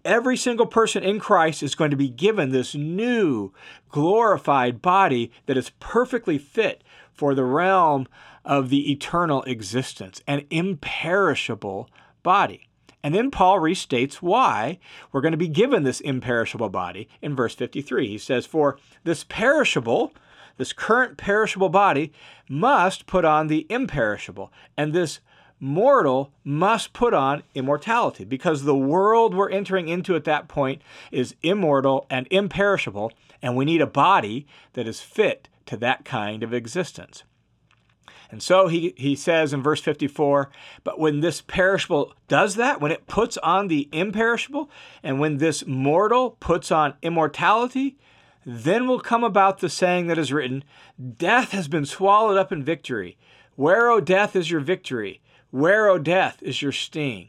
every 0.05 0.37
single 0.37 0.65
person 0.65 1.03
in 1.03 1.19
Christ 1.19 1.63
is 1.63 1.75
going 1.75 1.91
to 1.91 1.97
be 1.97 2.09
given 2.09 2.49
this 2.49 2.75
new 2.75 3.53
glorified 3.89 4.81
body 4.81 5.31
that 5.45 5.57
is 5.57 5.71
perfectly 5.79 6.37
fit 6.37 6.83
for 7.13 7.35
the 7.35 7.43
realm 7.43 8.07
of 8.43 8.69
the 8.69 8.91
eternal 8.91 9.43
existence, 9.43 10.21
an 10.27 10.45
imperishable 10.49 11.89
body. 12.23 12.67
And 13.03 13.15
then 13.15 13.31
Paul 13.31 13.59
restates 13.59 14.15
why 14.15 14.79
we're 15.11 15.21
going 15.21 15.31
to 15.31 15.37
be 15.37 15.47
given 15.47 15.83
this 15.83 16.01
imperishable 16.01 16.69
body 16.69 17.09
in 17.21 17.35
verse 17.35 17.55
53. 17.55 18.07
He 18.07 18.17
says, 18.17 18.45
For 18.45 18.77
this 19.03 19.23
perishable, 19.23 20.13
this 20.57 20.73
current 20.73 21.17
perishable 21.17 21.69
body 21.69 22.11
must 22.47 23.07
put 23.07 23.25
on 23.25 23.47
the 23.47 23.65
imperishable, 23.69 24.51
and 24.77 24.93
this 24.93 25.19
mortal 25.61 26.33
must 26.43 26.91
put 26.91 27.13
on 27.13 27.43
immortality, 27.55 28.25
because 28.25 28.63
the 28.63 28.75
world 28.75 29.33
we're 29.33 29.49
entering 29.49 29.87
into 29.87 30.15
at 30.15 30.25
that 30.25 30.47
point 30.47 30.81
is 31.11 31.35
immortal 31.43 32.07
and 32.09 32.27
imperishable, 32.31 33.11
and 33.41 33.55
we 33.55 33.63
need 33.63 33.79
a 33.79 33.87
body 33.87 34.45
that 34.73 34.87
is 34.87 34.99
fit 34.99 35.47
to 35.67 35.77
that 35.77 36.03
kind 36.03 36.43
of 36.43 36.53
existence. 36.53 37.23
And 38.31 38.41
so 38.41 38.67
he, 38.67 38.93
he 38.97 39.15
says 39.15 39.53
in 39.53 39.61
verse 39.61 39.81
54 39.81 40.49
But 40.83 40.99
when 40.99 41.19
this 41.19 41.41
perishable 41.41 42.13
does 42.27 42.55
that, 42.55 42.81
when 42.81 42.91
it 42.91 43.07
puts 43.07 43.37
on 43.37 43.67
the 43.67 43.89
imperishable, 43.91 44.69
and 45.03 45.19
when 45.19 45.37
this 45.37 45.65
mortal 45.67 46.31
puts 46.39 46.71
on 46.71 46.95
immortality, 47.01 47.97
then 48.45 48.87
will 48.87 48.99
come 48.99 49.23
about 49.23 49.59
the 49.59 49.69
saying 49.69 50.07
that 50.07 50.17
is 50.17 50.33
written 50.33 50.63
Death 51.17 51.51
has 51.51 51.67
been 51.67 51.85
swallowed 51.85 52.37
up 52.37 52.51
in 52.51 52.63
victory. 52.63 53.17
Where, 53.55 53.91
O 53.91 53.99
death, 53.99 54.35
is 54.35 54.49
your 54.49 54.61
victory? 54.61 55.20
Where, 55.51 55.89
O 55.89 55.97
death, 55.97 56.41
is 56.41 56.61
your 56.61 56.71
sting? 56.71 57.27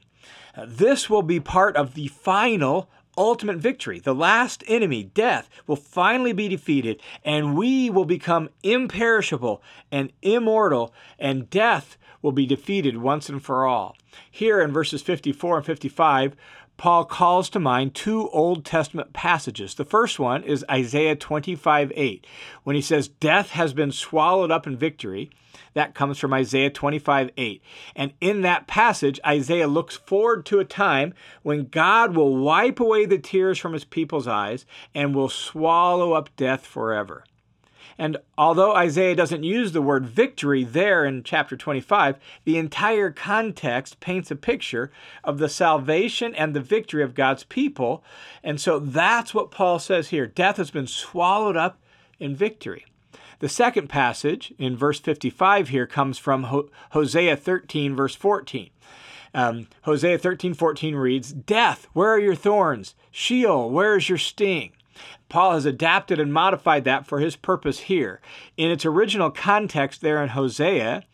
This 0.66 1.10
will 1.10 1.22
be 1.22 1.40
part 1.40 1.76
of 1.76 1.94
the 1.94 2.06
final 2.08 2.88
ultimate 3.18 3.58
victory. 3.58 3.98
The 3.98 4.14
last 4.14 4.62
enemy, 4.66 5.02
death, 5.02 5.50
will 5.66 5.76
finally 5.76 6.32
be 6.32 6.48
defeated, 6.48 7.00
and 7.24 7.56
we 7.56 7.90
will 7.90 8.04
become 8.04 8.48
imperishable 8.62 9.62
and 9.90 10.12
immortal, 10.22 10.94
and 11.18 11.50
death 11.50 11.98
will 12.22 12.32
be 12.32 12.46
defeated 12.46 12.96
once 12.98 13.28
and 13.28 13.42
for 13.42 13.66
all. 13.66 13.96
Here 14.30 14.60
in 14.60 14.72
verses 14.72 15.02
54 15.02 15.58
and 15.58 15.66
55, 15.66 16.36
Paul 16.82 17.04
calls 17.04 17.48
to 17.50 17.60
mind 17.60 17.94
two 17.94 18.28
Old 18.30 18.64
Testament 18.64 19.12
passages. 19.12 19.76
The 19.76 19.84
first 19.84 20.18
one 20.18 20.42
is 20.42 20.64
Isaiah 20.68 21.14
25 21.14 21.92
8, 21.94 22.26
when 22.64 22.74
he 22.74 22.82
says, 22.82 23.06
Death 23.06 23.50
has 23.50 23.72
been 23.72 23.92
swallowed 23.92 24.50
up 24.50 24.66
in 24.66 24.76
victory. 24.76 25.30
That 25.74 25.94
comes 25.94 26.18
from 26.18 26.32
Isaiah 26.34 26.70
25 26.70 27.30
8. 27.36 27.62
And 27.94 28.14
in 28.20 28.40
that 28.40 28.66
passage, 28.66 29.20
Isaiah 29.24 29.68
looks 29.68 29.96
forward 29.96 30.44
to 30.46 30.58
a 30.58 30.64
time 30.64 31.14
when 31.44 31.66
God 31.66 32.16
will 32.16 32.36
wipe 32.36 32.80
away 32.80 33.06
the 33.06 33.18
tears 33.18 33.60
from 33.60 33.74
his 33.74 33.84
people's 33.84 34.26
eyes 34.26 34.66
and 34.92 35.14
will 35.14 35.28
swallow 35.28 36.14
up 36.14 36.34
death 36.36 36.66
forever. 36.66 37.22
And 38.02 38.16
although 38.36 38.74
Isaiah 38.74 39.14
doesn't 39.14 39.44
use 39.44 39.70
the 39.70 39.80
word 39.80 40.06
victory 40.06 40.64
there 40.64 41.04
in 41.04 41.22
chapter 41.22 41.56
25, 41.56 42.16
the 42.44 42.58
entire 42.58 43.12
context 43.12 44.00
paints 44.00 44.28
a 44.32 44.34
picture 44.34 44.90
of 45.22 45.38
the 45.38 45.48
salvation 45.48 46.34
and 46.34 46.52
the 46.52 46.60
victory 46.60 47.04
of 47.04 47.14
God's 47.14 47.44
people. 47.44 48.02
And 48.42 48.60
so 48.60 48.80
that's 48.80 49.34
what 49.34 49.52
Paul 49.52 49.78
says 49.78 50.08
here 50.08 50.26
death 50.26 50.56
has 50.56 50.72
been 50.72 50.88
swallowed 50.88 51.56
up 51.56 51.78
in 52.18 52.34
victory. 52.34 52.86
The 53.38 53.48
second 53.48 53.86
passage 53.86 54.52
in 54.58 54.76
verse 54.76 54.98
55 54.98 55.68
here 55.68 55.86
comes 55.86 56.18
from 56.18 56.68
Hosea 56.90 57.36
13, 57.36 57.94
verse 57.94 58.16
14. 58.16 58.70
Um, 59.32 59.68
Hosea 59.82 60.18
13, 60.18 60.54
14 60.54 60.96
reads, 60.96 61.32
Death, 61.32 61.86
where 61.92 62.10
are 62.10 62.18
your 62.18 62.34
thorns? 62.34 62.96
Sheol, 63.12 63.70
where 63.70 63.96
is 63.96 64.08
your 64.08 64.18
sting? 64.18 64.72
Paul 65.28 65.52
has 65.52 65.66
adapted 65.66 66.20
and 66.20 66.32
modified 66.32 66.84
that 66.84 67.06
for 67.06 67.20
his 67.20 67.36
purpose 67.36 67.80
here. 67.80 68.20
In 68.56 68.70
its 68.70 68.84
original 68.84 69.30
context, 69.30 70.00
there 70.00 70.22
in 70.22 70.30
Hosea, 70.30 71.04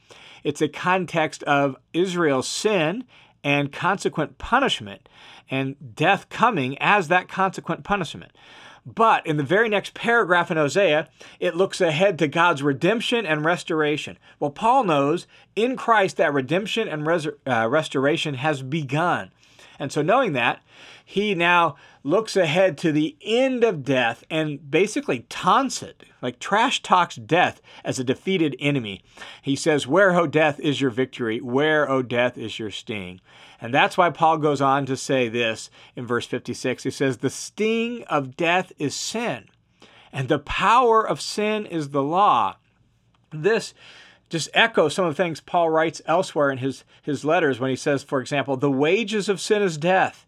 it's 0.45 0.63
a 0.63 0.69
context 0.69 1.43
of 1.45 1.77
Israel's 1.93 2.49
sin 2.49 3.05
and 3.45 3.73
consequent 3.73 4.39
punishment, 4.39 5.09
and 5.51 5.95
death 5.95 6.29
coming 6.29 6.77
as 6.79 7.09
that 7.09 7.29
consequent 7.29 7.85
punishment. 7.85 8.33
But 8.85 9.27
in 9.27 9.37
the 9.37 9.43
very 9.43 9.69
next 9.69 9.93
paragraph 9.95 10.51
in 10.51 10.57
Hosea, 10.57 11.09
it 11.41 11.55
looks 11.55 11.81
ahead 11.81 12.19
to 12.19 12.29
God's 12.29 12.63
redemption 12.63 13.27
and 13.27 13.45
restoration. 13.45 14.19
Well, 14.41 14.51
Paul 14.51 14.85
knows 14.85 15.27
in 15.55 15.77
Christ 15.77 16.17
that 16.17 16.33
redemption 16.33 16.89
and 16.89 17.07
res- 17.07 17.29
uh, 17.47 17.69
restoration 17.69 18.35
has 18.35 18.63
begun. 18.63 19.31
And 19.79 19.93
so, 19.93 20.03
knowing 20.03 20.33
that, 20.33 20.63
he 21.05 21.35
now 21.35 21.77
looks 22.09 22.37
ahead 22.37 22.79
to 22.79 22.91
the 22.91 23.17
end 23.21 23.63
of 23.63 23.85
death 23.85 24.25
and 24.31 24.71
basically 24.71 25.27
taunts 25.29 25.83
it, 25.83 26.05
like 26.23 26.39
trash 26.39 26.83
talks 26.83 27.17
death 27.17 27.61
as 27.85 27.99
a 27.99 28.05
defeated 28.05 28.57
enemy. 28.59 29.03
He 29.43 29.55
says, 29.55 29.87
Where, 29.87 30.17
O 30.17 30.27
death, 30.27 30.59
is 30.61 30.81
your 30.81 30.91
victory? 30.91 31.39
Where, 31.41 31.89
O 31.89 32.03
death, 32.03 32.39
is 32.39 32.59
your 32.59 32.71
sting? 32.71 33.21
And 33.61 33.75
that's 33.75 33.99
why 33.99 34.09
Paul 34.09 34.39
goes 34.39 34.63
on 34.63 34.87
to 34.87 34.97
say 34.97 35.29
this 35.29 35.69
in 35.97 36.07
verse 36.07 36.27
56. 36.27 36.85
He 36.85 36.91
says, 36.91 37.19
The 37.19 37.31
sting 37.31 38.05
of 38.05 38.37
death 38.37 38.73
is 38.79 38.95
sin, 38.95 39.49
and 40.11 40.29
the 40.29 40.39
power 40.39 41.07
of 41.07 41.21
sin 41.21 41.67
is 41.67 41.91
the 41.91 42.03
law. 42.03 42.57
This 43.31 43.75
just 44.29 44.51
echo 44.53 44.89
some 44.89 45.07
of 45.07 45.17
the 45.17 45.23
things 45.23 45.41
Paul 45.41 45.71
writes 45.71 46.03
elsewhere 46.07 46.51
in 46.51 46.59
his, 46.59 46.85
his 47.03 47.25
letters 47.25 47.59
when 47.59 47.71
he 47.71 47.77
says, 47.77 48.03
for 48.03 48.21
example, 48.21 48.57
the 48.57 48.71
wages 48.71 49.29
of 49.29 49.41
sin 49.41 49.63
is 49.63 49.79
death. 49.79 50.27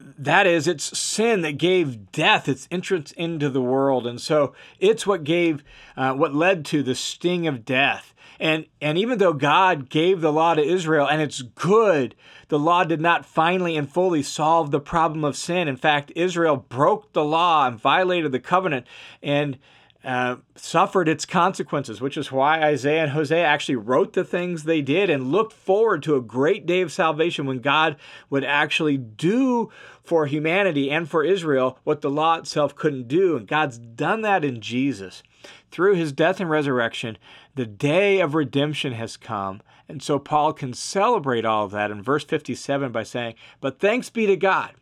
That 0.00 0.46
is, 0.46 0.66
it's 0.66 0.98
sin 0.98 1.42
that 1.42 1.58
gave 1.58 2.10
death 2.10 2.48
its 2.48 2.66
entrance 2.70 3.12
into 3.12 3.48
the 3.48 3.62
world. 3.62 4.06
And 4.06 4.20
so 4.20 4.54
it's 4.80 5.06
what 5.06 5.24
gave, 5.24 5.62
uh, 5.96 6.14
what 6.14 6.34
led 6.34 6.64
to 6.66 6.82
the 6.82 6.94
sting 6.94 7.46
of 7.46 7.64
death. 7.64 8.14
And, 8.38 8.66
and 8.82 8.98
even 8.98 9.18
though 9.18 9.32
God 9.32 9.88
gave 9.88 10.20
the 10.20 10.32
law 10.32 10.54
to 10.54 10.62
Israel 10.62 11.08
and 11.08 11.22
it's 11.22 11.42
good, 11.42 12.14
the 12.48 12.58
law 12.58 12.84
did 12.84 13.00
not 13.00 13.24
finally 13.24 13.76
and 13.76 13.90
fully 13.90 14.22
solve 14.22 14.70
the 14.70 14.80
problem 14.80 15.24
of 15.24 15.36
sin. 15.36 15.68
In 15.68 15.76
fact, 15.76 16.12
Israel 16.14 16.56
broke 16.56 17.12
the 17.12 17.24
law 17.24 17.66
and 17.66 17.80
violated 17.80 18.32
the 18.32 18.40
covenant. 18.40 18.86
And 19.22 19.58
uh, 20.06 20.36
suffered 20.54 21.08
its 21.08 21.26
consequences, 21.26 22.00
which 22.00 22.16
is 22.16 22.30
why 22.30 22.62
Isaiah 22.62 23.02
and 23.02 23.10
Hosea 23.10 23.44
actually 23.44 23.74
wrote 23.74 24.12
the 24.12 24.22
things 24.22 24.62
they 24.62 24.80
did 24.80 25.10
and 25.10 25.32
looked 25.32 25.52
forward 25.52 26.04
to 26.04 26.14
a 26.14 26.22
great 26.22 26.64
day 26.64 26.80
of 26.80 26.92
salvation 26.92 27.44
when 27.44 27.58
God 27.58 27.96
would 28.30 28.44
actually 28.44 28.96
do 28.96 29.68
for 30.04 30.26
humanity 30.26 30.92
and 30.92 31.10
for 31.10 31.24
Israel 31.24 31.80
what 31.82 32.02
the 32.02 32.10
law 32.10 32.36
itself 32.36 32.76
couldn't 32.76 33.08
do. 33.08 33.36
And 33.36 33.48
God's 33.48 33.78
done 33.78 34.22
that 34.22 34.44
in 34.44 34.60
Jesus. 34.60 35.24
Through 35.72 35.96
his 35.96 36.12
death 36.12 36.38
and 36.38 36.48
resurrection, 36.48 37.18
the 37.56 37.66
day 37.66 38.20
of 38.20 38.36
redemption 38.36 38.92
has 38.92 39.16
come. 39.16 39.60
And 39.88 40.00
so 40.00 40.20
Paul 40.20 40.52
can 40.52 40.72
celebrate 40.72 41.44
all 41.44 41.64
of 41.64 41.72
that 41.72 41.90
in 41.90 42.00
verse 42.00 42.22
57 42.22 42.92
by 42.92 43.02
saying, 43.02 43.34
But 43.60 43.80
thanks 43.80 44.08
be 44.08 44.26
to 44.26 44.36
God 44.36 44.74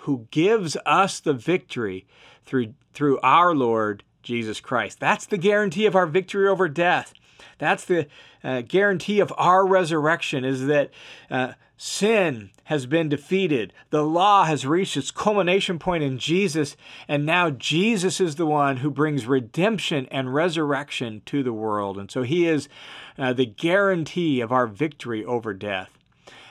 who 0.00 0.28
gives 0.30 0.76
us 0.84 1.18
the 1.18 1.32
victory 1.32 2.06
through, 2.44 2.74
through 2.92 3.18
our 3.22 3.54
Lord 3.54 4.04
Jesus 4.26 4.60
Christ. 4.60 4.98
That's 5.00 5.24
the 5.24 5.38
guarantee 5.38 5.86
of 5.86 5.94
our 5.94 6.06
victory 6.06 6.48
over 6.48 6.68
death. 6.68 7.14
That's 7.58 7.84
the 7.84 8.08
uh, 8.42 8.62
guarantee 8.62 9.20
of 9.20 9.32
our 9.36 9.64
resurrection 9.66 10.44
is 10.44 10.66
that 10.66 10.90
uh, 11.30 11.52
sin 11.76 12.50
has 12.64 12.86
been 12.86 13.08
defeated. 13.08 13.72
The 13.90 14.02
law 14.02 14.44
has 14.44 14.66
reached 14.66 14.96
its 14.96 15.12
culmination 15.12 15.78
point 15.78 16.02
in 16.02 16.18
Jesus, 16.18 16.76
and 17.06 17.24
now 17.24 17.50
Jesus 17.50 18.20
is 18.20 18.34
the 18.34 18.46
one 18.46 18.78
who 18.78 18.90
brings 18.90 19.26
redemption 19.26 20.06
and 20.10 20.34
resurrection 20.34 21.22
to 21.26 21.42
the 21.44 21.52
world. 21.52 21.96
And 21.96 22.10
so 22.10 22.22
he 22.22 22.46
is 22.46 22.68
uh, 23.16 23.32
the 23.32 23.46
guarantee 23.46 24.40
of 24.40 24.50
our 24.50 24.66
victory 24.66 25.24
over 25.24 25.54
death. 25.54 25.90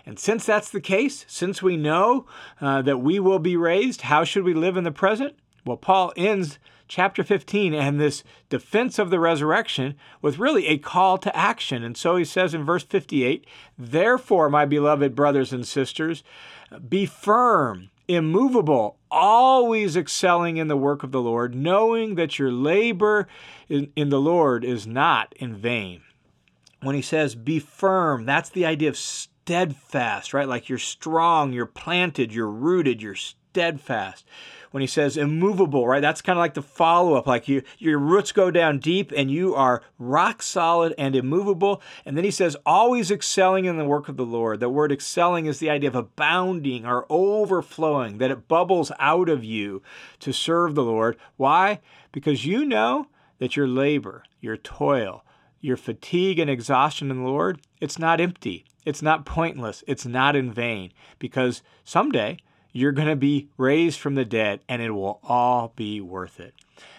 And 0.05 0.17
since 0.17 0.45
that's 0.45 0.69
the 0.69 0.81
case, 0.81 1.25
since 1.27 1.61
we 1.61 1.75
know 1.75 2.25
uh, 2.61 2.81
that 2.83 2.99
we 2.99 3.19
will 3.19 3.39
be 3.39 3.57
raised, 3.57 4.01
how 4.01 4.23
should 4.23 4.43
we 4.43 4.53
live 4.53 4.77
in 4.77 4.85
the 4.85 4.91
present? 4.91 5.35
Well, 5.65 5.77
Paul 5.77 6.13
ends 6.15 6.59
chapter 6.87 7.23
15 7.23 7.73
and 7.73 7.99
this 7.99 8.23
defense 8.49 8.99
of 8.99 9.09
the 9.09 9.19
resurrection 9.19 9.95
with 10.21 10.39
really 10.39 10.67
a 10.67 10.77
call 10.77 11.17
to 11.17 11.35
action. 11.35 11.83
And 11.83 11.97
so 11.97 12.15
he 12.15 12.25
says 12.25 12.53
in 12.53 12.63
verse 12.63 12.83
58 12.83 13.45
Therefore, 13.77 14.49
my 14.49 14.65
beloved 14.65 15.15
brothers 15.15 15.51
and 15.51 15.67
sisters, 15.67 16.23
be 16.87 17.05
firm, 17.05 17.89
immovable, 18.07 18.97
always 19.09 19.95
excelling 19.95 20.57
in 20.57 20.67
the 20.67 20.77
work 20.77 21.03
of 21.03 21.11
the 21.11 21.21
Lord, 21.21 21.55
knowing 21.55 22.15
that 22.15 22.37
your 22.37 22.51
labor 22.51 23.27
in, 23.69 23.91
in 23.95 24.09
the 24.09 24.19
Lord 24.19 24.63
is 24.63 24.85
not 24.85 25.33
in 25.37 25.55
vain. 25.55 26.01
When 26.81 26.95
he 26.95 27.01
says 27.01 27.35
be 27.35 27.59
firm, 27.59 28.25
that's 28.25 28.49
the 28.49 28.65
idea 28.65 28.89
of 28.89 28.97
steadfast, 28.97 30.33
right? 30.33 30.47
Like 30.47 30.69
you're 30.69 30.77
strong, 30.77 31.51
you're 31.53 31.65
planted, 31.65 32.33
you're 32.33 32.49
rooted, 32.49 33.01
you're 33.01 33.15
steadfast 33.15 34.25
when 34.75 34.81
he 34.81 34.88
says 34.88 35.15
immovable, 35.15 35.88
right? 35.88 36.01
That's 36.01 36.21
kind 36.21 36.38
of 36.38 36.41
like 36.41 36.53
the 36.53 36.61
follow 36.61 37.13
up, 37.13 37.27
like 37.27 37.47
you, 37.47 37.63
your 37.77 37.97
roots 37.97 38.33
go 38.33 38.51
down 38.51 38.79
deep 38.79 39.13
and 39.15 39.31
you 39.31 39.55
are 39.55 39.81
rock 39.97 40.41
solid 40.41 40.93
and 40.97 41.15
immovable. 41.15 41.81
And 42.05 42.17
then 42.17 42.25
he 42.25 42.29
says, 42.29 42.57
always 42.65 43.09
excelling 43.09 43.63
in 43.63 43.77
the 43.77 43.85
work 43.85 44.09
of 44.09 44.17
the 44.17 44.25
Lord. 44.25 44.59
The 44.59 44.67
word 44.67 44.91
excelling 44.91 45.45
is 45.45 45.59
the 45.59 45.69
idea 45.69 45.88
of 45.88 45.95
abounding 45.95 46.85
or 46.85 47.05
overflowing, 47.09 48.17
that 48.17 48.31
it 48.31 48.49
bubbles 48.49 48.91
out 48.99 49.29
of 49.29 49.45
you 49.45 49.81
to 50.19 50.33
serve 50.33 50.75
the 50.75 50.83
Lord. 50.83 51.15
Why? 51.38 51.79
Because 52.11 52.45
you 52.45 52.65
know 52.65 53.07
that 53.39 53.55
your 53.55 53.69
labor, 53.69 54.23
your 54.41 54.57
toil, 54.57 55.23
your 55.61 55.77
fatigue 55.77 56.38
and 56.38 56.49
exhaustion 56.49 57.11
in 57.11 57.23
the 57.23 57.29
Lord, 57.29 57.61
it's 57.79 57.97
not 57.97 58.19
empty. 58.19 58.65
It's 58.83 59.01
not 59.01 59.25
pointless. 59.25 59.85
It's 59.88 60.05
not 60.05 60.35
in 60.35 60.51
vain. 60.51 60.91
Because 61.17 61.61
someday, 61.85 62.39
you're 62.75 62.91
going 62.91 63.07
to 63.07 63.15
be 63.15 63.47
raised 63.57 63.97
from 64.01 64.15
the 64.15 64.25
dead, 64.25 64.59
and 64.67 64.81
it 64.81 64.91
will 64.91 65.21
all 65.23 65.71
be 65.77 66.01
worth 66.01 66.41
it. 66.41 66.53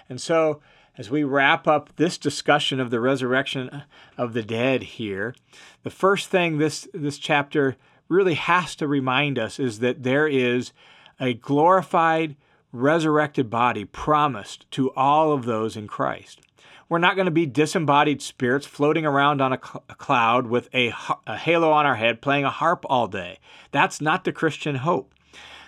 And 0.08 0.18
so, 0.18 0.62
as 0.96 1.10
we 1.10 1.22
wrap 1.22 1.68
up 1.68 1.94
this 1.96 2.16
discussion 2.16 2.80
of 2.80 2.88
the 2.88 2.98
resurrection 2.98 3.82
of 4.16 4.32
the 4.32 4.42
dead 4.42 4.82
here, 4.82 5.34
the 5.82 5.90
first 5.90 6.30
thing 6.30 6.56
this, 6.56 6.88
this 6.94 7.18
chapter 7.18 7.76
really 8.08 8.32
has 8.32 8.74
to 8.76 8.88
remind 8.88 9.38
us 9.38 9.60
is 9.60 9.80
that 9.80 10.02
there 10.02 10.26
is 10.26 10.72
a 11.20 11.34
glorified, 11.34 12.36
resurrected 12.72 13.50
body 13.50 13.84
promised 13.84 14.70
to 14.70 14.90
all 14.94 15.30
of 15.30 15.44
those 15.44 15.76
in 15.76 15.86
Christ. 15.86 16.40
We're 16.88 16.98
not 16.98 17.16
going 17.16 17.26
to 17.26 17.30
be 17.30 17.44
disembodied 17.44 18.22
spirits 18.22 18.66
floating 18.66 19.04
around 19.04 19.42
on 19.42 19.52
a, 19.52 19.60
cl- 19.62 19.84
a 19.90 19.94
cloud 19.94 20.46
with 20.46 20.74
a, 20.74 20.94
a 21.26 21.36
halo 21.36 21.70
on 21.70 21.84
our 21.84 21.96
head 21.96 22.22
playing 22.22 22.46
a 22.46 22.50
harp 22.50 22.86
all 22.88 23.08
day. 23.08 23.40
That's 23.72 24.00
not 24.00 24.24
the 24.24 24.32
Christian 24.32 24.76
hope 24.76 25.12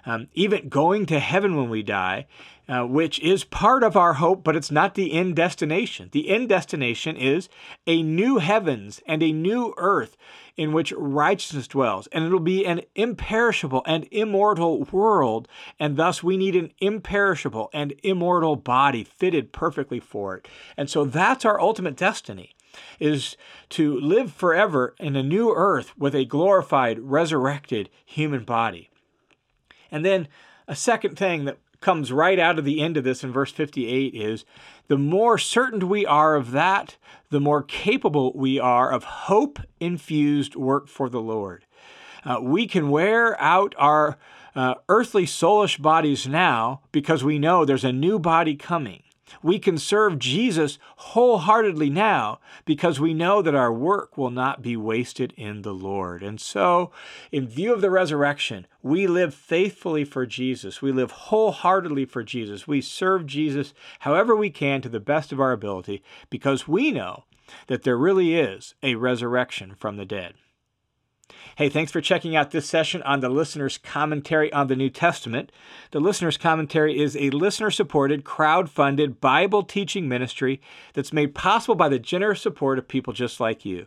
um, 0.08 0.26
even 0.32 0.70
going 0.70 1.04
to 1.04 1.20
heaven 1.20 1.54
when 1.54 1.68
we 1.68 1.82
die, 1.82 2.26
uh, 2.66 2.82
which 2.82 3.20
is 3.20 3.44
part 3.44 3.82
of 3.82 3.94
our 3.94 4.14
hope, 4.14 4.42
but 4.42 4.56
it's 4.56 4.70
not 4.70 4.94
the 4.94 5.12
end 5.12 5.36
destination. 5.36 6.08
The 6.12 6.30
end 6.30 6.48
destination 6.48 7.14
is 7.14 7.50
a 7.86 8.02
new 8.02 8.38
heavens 8.38 9.02
and 9.06 9.22
a 9.22 9.32
new 9.32 9.74
earth 9.76 10.16
in 10.56 10.72
which 10.72 10.92
righteousness 10.96 11.68
dwells. 11.68 12.06
And 12.06 12.24
it'll 12.24 12.40
be 12.40 12.64
an 12.64 12.80
imperishable 12.94 13.82
and 13.86 14.08
immortal 14.10 14.84
world, 14.84 15.46
and 15.78 15.98
thus 15.98 16.22
we 16.22 16.38
need 16.38 16.56
an 16.56 16.72
imperishable 16.80 17.68
and 17.74 17.92
immortal 18.02 18.56
body 18.56 19.04
fitted 19.04 19.52
perfectly 19.52 20.00
for 20.00 20.36
it. 20.36 20.48
And 20.78 20.88
so 20.88 21.04
that's 21.04 21.44
our 21.44 21.60
ultimate 21.60 21.96
destiny 21.96 22.54
is 22.98 23.36
to 23.70 23.98
live 24.00 24.32
forever 24.32 24.94
in 24.98 25.16
a 25.16 25.22
new 25.22 25.52
earth 25.54 25.92
with 25.98 26.14
a 26.14 26.24
glorified, 26.24 26.98
resurrected 27.00 27.90
human 28.06 28.44
body. 28.44 28.88
And 29.90 30.04
then 30.04 30.28
a 30.66 30.76
second 30.76 31.16
thing 31.16 31.44
that 31.46 31.58
comes 31.80 32.12
right 32.12 32.38
out 32.38 32.58
of 32.58 32.64
the 32.64 32.80
end 32.80 32.96
of 32.96 33.04
this 33.04 33.22
in 33.22 33.32
verse 33.32 33.52
58 33.52 34.14
is 34.14 34.44
the 34.88 34.98
more 34.98 35.38
certain 35.38 35.88
we 35.88 36.04
are 36.04 36.34
of 36.34 36.50
that, 36.50 36.96
the 37.30 37.40
more 37.40 37.62
capable 37.62 38.32
we 38.34 38.58
are 38.58 38.90
of 38.90 39.04
hope 39.04 39.60
infused 39.78 40.56
work 40.56 40.88
for 40.88 41.08
the 41.08 41.20
Lord. 41.20 41.64
Uh, 42.24 42.38
we 42.42 42.66
can 42.66 42.90
wear 42.90 43.40
out 43.40 43.74
our 43.78 44.18
uh, 44.56 44.74
earthly 44.88 45.24
soulish 45.24 45.80
bodies 45.80 46.26
now 46.26 46.80
because 46.90 47.22
we 47.22 47.38
know 47.38 47.64
there's 47.64 47.84
a 47.84 47.92
new 47.92 48.18
body 48.18 48.56
coming. 48.56 49.02
We 49.42 49.58
can 49.58 49.78
serve 49.78 50.18
Jesus 50.18 50.78
wholeheartedly 50.96 51.90
now 51.90 52.40
because 52.64 53.00
we 53.00 53.14
know 53.14 53.42
that 53.42 53.54
our 53.54 53.72
work 53.72 54.16
will 54.16 54.30
not 54.30 54.62
be 54.62 54.76
wasted 54.76 55.32
in 55.36 55.62
the 55.62 55.74
Lord. 55.74 56.22
And 56.22 56.40
so, 56.40 56.90
in 57.30 57.46
view 57.46 57.72
of 57.72 57.80
the 57.80 57.90
resurrection, 57.90 58.66
we 58.82 59.06
live 59.06 59.34
faithfully 59.34 60.04
for 60.04 60.26
Jesus. 60.26 60.82
We 60.82 60.92
live 60.92 61.10
wholeheartedly 61.10 62.06
for 62.06 62.22
Jesus. 62.22 62.66
We 62.66 62.80
serve 62.80 63.26
Jesus 63.26 63.74
however 64.00 64.34
we 64.34 64.50
can 64.50 64.80
to 64.82 64.88
the 64.88 65.00
best 65.00 65.32
of 65.32 65.40
our 65.40 65.52
ability 65.52 66.02
because 66.30 66.68
we 66.68 66.90
know 66.90 67.24
that 67.66 67.82
there 67.82 67.96
really 67.96 68.34
is 68.34 68.74
a 68.82 68.94
resurrection 68.96 69.74
from 69.74 69.96
the 69.96 70.04
dead. 70.04 70.34
Hey, 71.58 71.68
thanks 71.68 71.90
for 71.90 72.00
checking 72.00 72.36
out 72.36 72.52
this 72.52 72.68
session 72.68 73.02
on 73.02 73.18
the 73.18 73.28
Listener's 73.28 73.78
Commentary 73.78 74.52
on 74.52 74.68
the 74.68 74.76
New 74.76 74.90
Testament. 74.90 75.50
The 75.90 75.98
Listener's 75.98 76.36
Commentary 76.36 76.96
is 76.96 77.16
a 77.16 77.30
listener 77.30 77.72
supported, 77.72 78.22
crowd 78.22 78.70
funded 78.70 79.20
Bible 79.20 79.64
teaching 79.64 80.08
ministry 80.08 80.60
that's 80.94 81.12
made 81.12 81.34
possible 81.34 81.74
by 81.74 81.88
the 81.88 81.98
generous 81.98 82.40
support 82.40 82.78
of 82.78 82.86
people 82.86 83.12
just 83.12 83.40
like 83.40 83.64
you. 83.64 83.86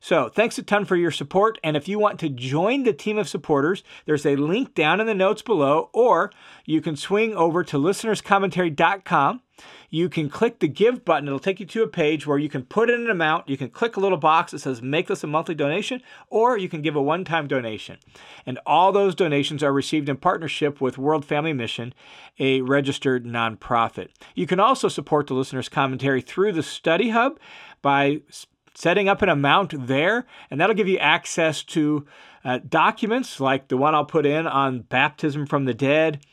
So, 0.00 0.28
thanks 0.28 0.58
a 0.58 0.62
ton 0.62 0.86
for 0.86 0.96
your 0.96 1.10
support. 1.10 1.58
And 1.62 1.76
if 1.76 1.86
you 1.86 1.98
want 1.98 2.18
to 2.20 2.28
join 2.28 2.84
the 2.84 2.92
team 2.92 3.18
of 3.18 3.28
supporters, 3.28 3.84
there's 4.06 4.24
a 4.24 4.36
link 4.36 4.74
down 4.74 5.00
in 5.00 5.06
the 5.06 5.14
notes 5.14 5.42
below, 5.42 5.90
or 5.92 6.32
you 6.64 6.80
can 6.80 6.96
swing 6.96 7.34
over 7.34 7.62
to 7.64 7.76
listenerscommentary.com 7.76 9.42
you 9.88 10.08
can 10.08 10.28
click 10.28 10.60
the 10.60 10.68
give 10.68 11.04
button. 11.04 11.26
It'll 11.26 11.38
take 11.38 11.60
you 11.60 11.66
to 11.66 11.82
a 11.82 11.88
page 11.88 12.26
where 12.26 12.38
you 12.38 12.48
can 12.48 12.64
put 12.64 12.90
in 12.90 13.00
an 13.00 13.10
amount. 13.10 13.48
You 13.48 13.56
can 13.56 13.70
click 13.70 13.96
a 13.96 14.00
little 14.00 14.18
box 14.18 14.52
that 14.52 14.60
says 14.60 14.82
make 14.82 15.08
this 15.08 15.24
a 15.24 15.26
monthly 15.26 15.54
donation, 15.54 16.02
or 16.28 16.56
you 16.56 16.68
can 16.68 16.82
give 16.82 16.96
a 16.96 17.02
one 17.02 17.24
time 17.24 17.46
donation. 17.46 17.98
And 18.46 18.58
all 18.66 18.92
those 18.92 19.14
donations 19.14 19.62
are 19.62 19.72
received 19.72 20.08
in 20.08 20.16
partnership 20.16 20.80
with 20.80 20.98
World 20.98 21.24
Family 21.24 21.52
Mission, 21.52 21.92
a 22.38 22.60
registered 22.62 23.24
nonprofit. 23.24 24.08
You 24.34 24.46
can 24.46 24.60
also 24.60 24.88
support 24.88 25.26
the 25.26 25.34
listener's 25.34 25.68
commentary 25.68 26.20
through 26.20 26.52
the 26.52 26.62
Study 26.62 27.10
Hub 27.10 27.38
by 27.82 28.20
setting 28.74 29.08
up 29.08 29.22
an 29.22 29.28
amount 29.28 29.86
there, 29.86 30.26
and 30.50 30.60
that'll 30.60 30.76
give 30.76 30.88
you 30.88 30.98
access 30.98 31.62
to 31.64 32.06
uh, 32.44 32.58
documents 32.68 33.40
like 33.40 33.68
the 33.68 33.76
one 33.76 33.94
I'll 33.94 34.04
put 34.04 34.26
in 34.26 34.46
on 34.46 34.80
baptism 34.80 35.46
from 35.46 35.64
the 35.64 35.74
dead 35.74 36.24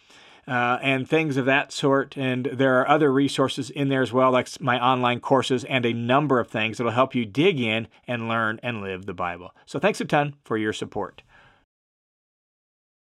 uh, 0.48 0.80
and 0.82 1.08
things 1.08 1.36
of 1.38 1.46
that 1.46 1.72
sort. 1.72 2.16
And 2.18 2.46
there 2.46 2.80
are 2.80 2.88
other 2.88 3.12
resources 3.12 3.70
in 3.70 3.90
there 3.90 4.02
as 4.02 4.14
well, 4.14 4.32
like 4.32 4.62
my 4.62 4.84
online 4.84 5.20
courses 5.20 5.64
and 5.66 5.86
a 5.86 5.94
number 5.94 6.40
of 6.40 6.48
things 6.48 6.78
that'll 6.78 6.94
help 6.94 7.14
you 7.14 7.26
dig 7.26 7.60
in 7.60 7.88
and 8.08 8.30
learn 8.30 8.60
and 8.64 8.82
live 8.82 9.06
the 9.06 9.14
Bible. 9.14 9.54
So 9.66 9.80
thanks 9.80 10.00
a 10.00 10.06
ton 10.06 10.36
for 10.44 10.58
your 10.58 10.74
support. 10.74 11.24